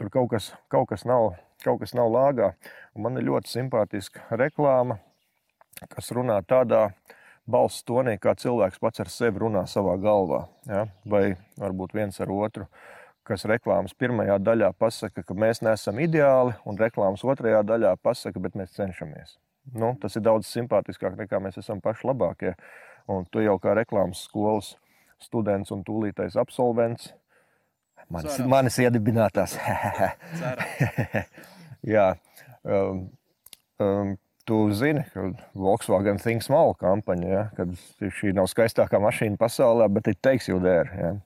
tur 0.00 0.08
kaut 0.14 0.30
kas, 0.32 0.48
kaut 0.72 0.88
kas, 0.88 1.04
nav, 1.04 1.34
kaut 1.64 1.82
kas 1.82 1.92
nav 1.98 2.08
lāgā. 2.14 2.54
Un 2.96 3.04
man 3.04 3.20
ir 3.20 3.28
ļoti 3.28 3.58
simpātiska 3.58 4.24
reklāma, 4.40 4.96
kas 5.92 6.08
runā 6.16 6.40
tādā 6.48 6.86
balss 7.44 7.84
tonī, 7.84 8.16
kā 8.16 8.32
cilvēks 8.40 8.80
pats 8.80 9.04
ar 9.04 9.12
sevi 9.12 9.44
runā 9.44 9.66
savā 9.68 9.98
galvā. 10.00 10.46
Ja? 10.64 10.86
Vai 11.04 11.26
varbūt 11.60 11.92
viens 11.92 12.24
ar 12.24 12.32
otru. 12.32 12.70
Kas 13.26 13.44
reklāmas 13.44 13.92
pirmajā 13.92 14.38
daļā 14.40 14.72
pasaka, 14.78 15.26
ka 15.26 15.36
mēs 15.36 15.60
neesam 15.60 16.00
ideāli, 16.00 16.56
un 16.64 16.80
reklāmas 16.80 17.26
otrajā 17.26 17.66
daļā 17.68 17.98
pasaka, 18.00 18.40
bet 18.40 18.56
mēs 18.56 18.72
cenšamies. 18.78 19.36
Nu, 19.74 19.94
tas 20.00 20.16
ir 20.16 20.24
daudz 20.26 20.48
simpātiskāk 20.50 21.16
nekā 21.18 21.40
mēs 21.42 21.58
esam 21.60 21.80
paši 21.82 22.06
labākie. 22.06 22.52
Un 23.10 23.26
tu 23.30 23.42
jau 23.42 23.56
kā 23.62 23.74
reklāmas 23.78 24.24
skolas 24.26 24.74
students 25.22 25.72
un 25.74 25.82
tūlītais 25.86 26.36
absolvents. 26.38 27.12
Manis, 28.12 28.36
Ceram. 28.36 28.50
manis 28.52 28.78
iedibinātās. 28.78 29.56
Jā. 31.94 32.12
Um, 32.62 33.06
um, 33.82 34.12
tu 34.46 34.60
zini, 34.78 35.02
ka 35.10 35.32
Volkswagen 35.58 36.20
Think 36.22 36.44
Small 36.46 36.76
kampaņa, 36.78 37.30
ja, 37.30 37.46
kad 37.56 37.72
šī 38.20 38.30
nav 38.36 38.46
skaistākā 38.52 39.00
mašīna 39.02 39.40
pasaulē, 39.40 39.88
bet 39.90 40.12
it 40.12 40.22
takes 40.22 40.46
you 40.50 40.60
there. 40.62 40.86
Ja 40.94 41.16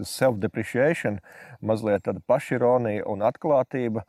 self-depreciation, 0.00 1.20
mazliet 1.60 2.04
tāda 2.06 2.22
pašironija 2.26 3.06
un 3.10 3.24
atklātība. 3.26 4.04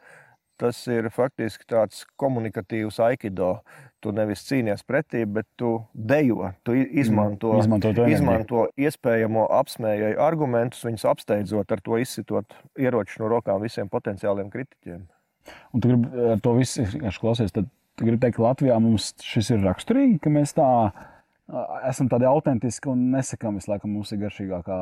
Tas 0.61 0.77
ir 0.91 1.09
faktiski 1.13 1.65
tāds 1.69 2.03
komunikatīvs 2.21 2.99
aikido. 3.03 3.55
Tu 4.03 4.11
nevis 4.13 4.43
cīnies 4.45 4.83
pretī, 4.85 5.23
bet 5.25 5.47
tu 5.57 5.77
dejo, 5.95 6.51
tu 6.67 6.75
izmanto, 6.75 7.53
mm, 7.55 7.63
izmanto, 7.63 8.07
izmanto 8.11 8.65
iespējamo 8.75 9.47
apsmējēju 9.61 10.19
argumentus, 10.21 10.83
viņus 10.85 11.07
apsteidzot 11.13 11.71
ar 11.71 11.81
to 11.85 11.97
izsitot 12.03 12.57
ieroči 12.77 13.21
no 13.23 13.31
rokām 13.31 13.63
visiem 13.63 13.89
potenciāliem 13.89 14.51
kritiķiem. 14.53 15.07
Un 15.73 15.83
tu 15.83 15.93
gribi 15.93 16.27
ar 16.33 16.43
to 16.43 16.53
visu 16.59 16.85
klausies, 17.21 17.55
tad 17.55 17.71
tu 17.95 18.05
gribi 18.05 18.21
teikt, 18.21 18.37
ka 18.37 18.45
Latvijā 18.49 18.77
mums 18.83 19.13
šis 19.23 19.53
ir 19.55 19.63
raksturīgi, 19.65 20.19
ka 20.23 20.31
mēs 20.33 20.55
tā 20.57 20.69
esam 21.89 22.08
tādi 22.08 22.23
autentiski 22.27 22.88
un 22.91 23.01
nesakām 23.12 23.58
visu 23.60 23.71
laiku, 23.71 23.89
mums 23.91 24.13
ir 24.15 24.21
garšīgākā 24.21 24.77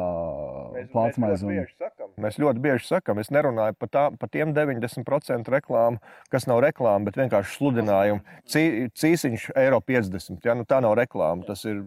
plātsmaize. 0.91 1.47
Un... 1.47 2.13
mēs 2.21 2.38
ļoti 2.41 2.62
bieži 2.62 2.86
sakām, 2.86 3.21
es 3.24 3.32
nerunāju 3.34 3.76
par, 3.82 3.89
tā, 3.89 4.04
par 4.21 4.30
tiem 4.34 4.54
90% 4.54 5.50
reklāmu, 5.56 6.02
kas 6.34 6.45
nav 6.50 6.62
reklāma, 6.65 7.10
bet 7.10 7.17
vienkārši 7.17 7.58
sludinājumu. 7.58 8.21
Cī, 8.45 8.63
cīsiņš 8.93 9.50
eiro 9.58 9.82
50. 9.82 10.41
Ja? 10.45 10.56
Nu, 10.58 10.67
tā 10.69 10.84
nav 10.86 10.95
reklāma, 11.02 11.45
tas 11.50 11.65
ir, 11.65 11.82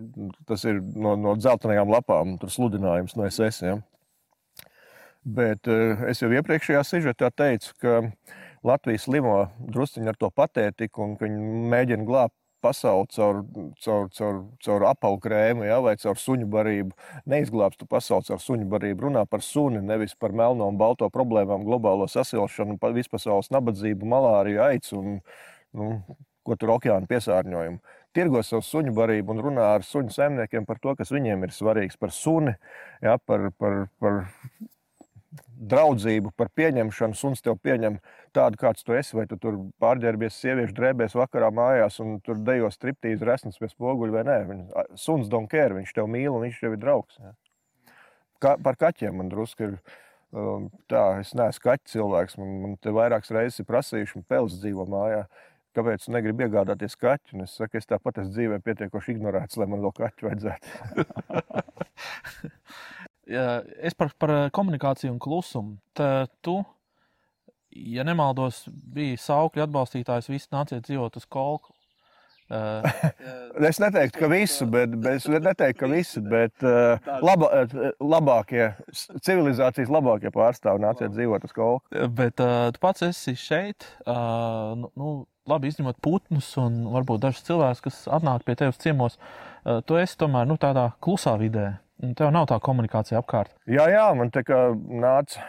tas 0.49 0.67
ir 0.67 0.83
no, 0.83 1.15
no 1.21 1.37
dzeltenajām 1.39 1.95
lapām, 1.95 2.37
tur 2.43 2.51
sludinājums 2.53 3.15
no 3.19 3.29
SS. 3.31 3.63
Ja? 3.69 3.79
Bet 5.25 5.71
es 6.11 6.21
jau 6.21 6.29
iepriekšējā 6.35 6.83
sižetā 6.85 7.31
teicu, 7.33 7.71
ka 7.81 8.01
Latvijas 8.65 9.07
limo 9.13 9.45
drusciņi 9.61 10.11
ar 10.11 10.19
to 10.19 10.29
patētiku 10.35 11.05
un 11.05 11.15
ka 11.21 11.29
viņi 11.29 11.69
mēģina 11.71 12.07
glābt 12.09 12.37
pasauli 12.65 13.09
caur, 13.15 13.41
caur, 13.85 14.09
caur, 14.17 14.41
caur 14.65 14.87
apaukrēmu 14.91 15.67
ja, 15.69 15.79
vai 15.85 15.95
caur 16.01 16.21
suņu 16.21 16.49
barību. 16.51 16.97
Neizglābs 17.31 17.81
tu 17.81 17.89
pasauli 17.91 18.29
caur 18.31 18.43
suņu 18.43 18.69
barību. 18.73 19.09
Runā 19.09 19.25
par 19.31 19.45
suni, 19.45 19.83
nevis 19.85 20.17
par 20.19 20.33
melno 20.37 20.69
un 20.73 20.81
balto 20.81 21.11
problēmām, 21.13 21.67
globālo 21.69 22.09
sasilšanu, 22.11 22.79
vispasaules 22.95 23.53
nabadzību, 23.55 24.09
malāriju, 24.09 24.63
aicu 24.65 25.01
un 25.01 25.19
nu, 25.77 25.91
ko 26.45 26.57
tur 26.61 26.75
okeāna 26.77 27.09
piesārņojumu. 27.11 27.81
Tirgo 28.15 28.43
savu 28.47 28.63
suņu 28.63 28.93
barību 28.95 29.35
un 29.35 29.43
runā 29.43 29.71
ar 29.75 29.85
suņu 29.87 30.13
saimniekiem 30.15 30.67
par 30.69 30.79
to, 30.83 30.95
kas 30.99 31.11
viņiem 31.11 31.47
ir 31.47 31.55
svarīgs, 31.55 31.99
par 31.99 32.13
suni, 32.15 32.55
ja, 33.03 33.17
par, 33.19 33.49
par, 33.59 33.89
par 34.03 34.21
draudzību, 35.55 36.33
par 36.37 36.51
pieņemšanu. 36.59 37.17
Suns 37.19 37.43
tev 37.45 37.59
pieņem 37.63 37.99
tādu, 38.37 38.59
kāds 38.61 38.85
tu 38.87 38.97
esi. 38.97 39.17
Vai 39.19 39.27
tu 39.31 39.39
tur 39.41 39.59
pārģērbies 39.83 40.39
sieviešu 40.41 40.77
drēbēs 40.77 41.17
vakarā 41.19 41.51
mājās 41.55 42.01
un 42.05 42.19
tur 42.25 42.41
dejo 42.45 42.71
striptīzi 42.75 43.27
resns 43.27 43.61
pie 43.61 43.71
spoguļa 43.71 44.19
vai 44.19 44.25
nē. 44.29 44.39
Viņa, 44.51 44.87
suns 45.01 45.31
don't 45.33 45.51
care, 45.51 45.75
viņš 45.77 45.95
tev 45.97 46.11
mīl 46.11 46.35
un 46.35 46.47
viņš 46.47 46.61
tev 46.65 46.77
ir 46.77 46.83
draugs. 46.83 47.19
Ja. 47.23 47.35
Ka, 48.43 48.57
par 48.63 48.79
kaķiem 48.81 49.21
man 49.23 49.33
drusku 49.33 49.71
ir. 49.71 49.79
Um, 50.35 50.65
tā, 50.91 51.21
es 51.23 51.31
neesmu 51.39 51.63
kaķis 51.63 51.93
cilvēks. 51.93 52.39
Man, 52.41 52.55
man 52.59 52.73
te 52.83 52.91
vairākas 52.91 53.31
reizes 53.31 53.61
ir 53.63 53.69
prasījuši, 53.69 54.17
man 54.19 54.25
pels 54.33 54.57
dzīvo 54.59 54.89
mājā. 54.91 55.21
Kāpēc 55.79 56.07
tu 56.07 56.15
negribi 56.15 56.47
iegādāties 56.47 56.99
kaķu? 56.99 57.37
Un 57.37 57.47
es 57.47 57.55
saku, 57.55 57.79
es 57.79 57.87
tāpat 57.87 58.19
esmu 58.23 58.35
dzīvē 58.35 58.59
pietiekoši 58.67 59.15
ignorēts, 59.15 59.59
lai 59.59 59.69
man 59.71 59.83
vēl 59.87 59.95
kaķu 59.95 60.27
vajadzētu. 60.27 61.07
es 63.27 63.97
par, 63.97 64.13
par 64.21 64.35
komunikāciju 64.55 65.15
un 65.15 65.21
klusumu. 65.23 65.79
Tā, 65.97 66.27
tu, 66.45 66.59
ja 67.75 68.05
nemaldos, 68.07 68.65
biji 68.69 69.17
saukļu 69.21 69.65
atbalstītājs, 69.67 70.31
visi 70.31 70.53
nāciet 70.55 70.85
dzīvot 70.87 71.21
uz 71.21 71.27
kolku. 71.31 71.75
Uh, 72.53 72.85
es 73.65 73.79
neteiktu, 73.81 74.21
ka 74.21 74.29
visu, 74.29 74.67
bet, 74.69 74.93
bet 75.01 75.17
es 75.17 75.25
neteiktu, 75.33 75.79
ka 75.81 75.89
visu, 75.89 76.21
bet 76.29 76.67
uh, 76.67 77.01
laba, 77.25 77.65
labākie, 78.05 78.67
civilizācijas 79.25 79.89
labākie 79.93 80.29
pārstāvji 80.35 80.85
nāciet 80.85 81.15
dzīvot 81.15 81.47
uz 81.49 81.55
kolku. 81.57 82.05
Bet 82.19 82.43
uh, 82.45 82.69
tu 82.75 82.83
pats 82.85 83.07
esi 83.09 83.33
šeit, 83.41 83.89
uh, 84.05 84.77
nu, 84.77 85.15
labi 85.49 85.73
izņemot 85.73 86.03
putnus 86.05 86.51
un 86.61 86.83
varbūt 86.93 87.25
dažus 87.25 87.49
cilvēkus, 87.49 87.83
kas 87.89 88.03
atnāk 88.13 88.45
pie 88.45 88.59
tevis 88.61 88.81
ciemos, 88.83 89.17
uh, 89.17 89.81
tu 89.89 89.97
esi 89.97 90.21
tomēr 90.21 90.45
nu, 90.51 90.61
tādā 90.61 90.91
klusā 91.01 91.39
vidē. 91.41 91.71
Tev 92.03 92.33
nav 92.35 92.49
tā 92.51 92.57
komunikācija 92.59 93.21
apkārt. 93.21 93.53
Jā, 93.71 93.87
jā 93.93 94.07
man 94.19 94.33
te 94.35 94.43
kā 94.45 94.59
nāca 94.75 95.45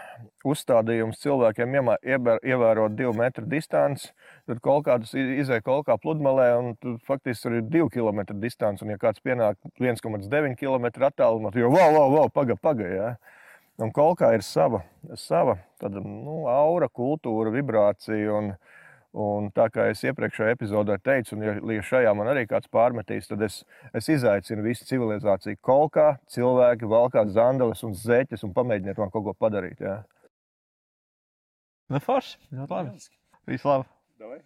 uzstādījums 0.46 1.18
cilvēkiem 1.24 1.74
ievērot 2.06 2.94
divu 2.96 3.16
metru 3.18 3.48
distanci. 3.50 4.12
Tad 4.46 4.62
kaut 4.64 4.86
kādas 4.86 5.16
izēja 5.18 5.64
kaut 5.66 5.88
kā 5.88 5.98
pludmalē, 5.98 6.52
un 6.60 6.76
tur 6.78 7.00
faktiski 7.08 7.50
ir 7.50 7.66
divu 7.66 7.90
kilometru 7.90 8.38
distance. 8.38 8.86
Un, 8.86 8.94
ja 8.94 9.02
kāds 9.02 9.24
pienāk 9.26 9.58
1,9 9.82 10.54
km 10.60 10.86
attālumā, 11.10 11.50
tad 11.50 11.66
jau 11.66 11.74
wow, 11.74 11.90
wow, 11.98 12.14
wow, 12.14 12.30
pagaidi, 12.30 12.62
pagaidi. 12.62 13.00
Ja? 13.02 13.16
Un 13.82 13.92
kaut 13.96 14.22
kā 14.22 14.30
ir 14.38 14.46
sava, 14.46 14.86
sava 15.20 15.58
tāda, 15.82 16.00
nu, 16.06 16.46
aura, 16.52 16.88
kultūra, 16.94 17.52
vibrācija. 17.58 18.38
Un, 18.38 18.54
Un 19.16 19.48
tā 19.56 19.70
kā 19.72 19.86
es 19.94 20.02
iepriekšējā 20.04 20.58
epizodē 20.58 20.98
teicu, 21.00 21.38
un 21.38 21.44
ja, 21.46 21.54
ja 21.78 21.84
šajā 21.88 22.12
man 22.20 22.28
arī 22.34 22.42
kāds 22.50 22.68
pārmetīs, 22.74 23.30
tad 23.30 23.46
es, 23.48 23.62
es 23.96 24.10
izaicinu 24.12 24.66
visu 24.66 24.84
civilizāciju 24.90 25.62
kolkā, 25.64 26.10
cilvēki 26.36 26.90
valkāt 26.92 27.32
zandeles 27.32 27.86
un 27.88 27.96
zeķes 27.96 28.44
un 28.44 28.52
pamēģiniet 28.58 29.00
man 29.00 29.14
kaut 29.14 29.24
ko 29.30 29.36
padarīt. 29.40 29.80
Jā. 29.80 30.02
Nu, 31.88 32.04
forši. 32.04 32.42
Ļoti 32.52 32.76
labi. 32.76 33.08
Visu 33.54 33.72
labi. 33.72 33.88
Davai. 34.20 34.42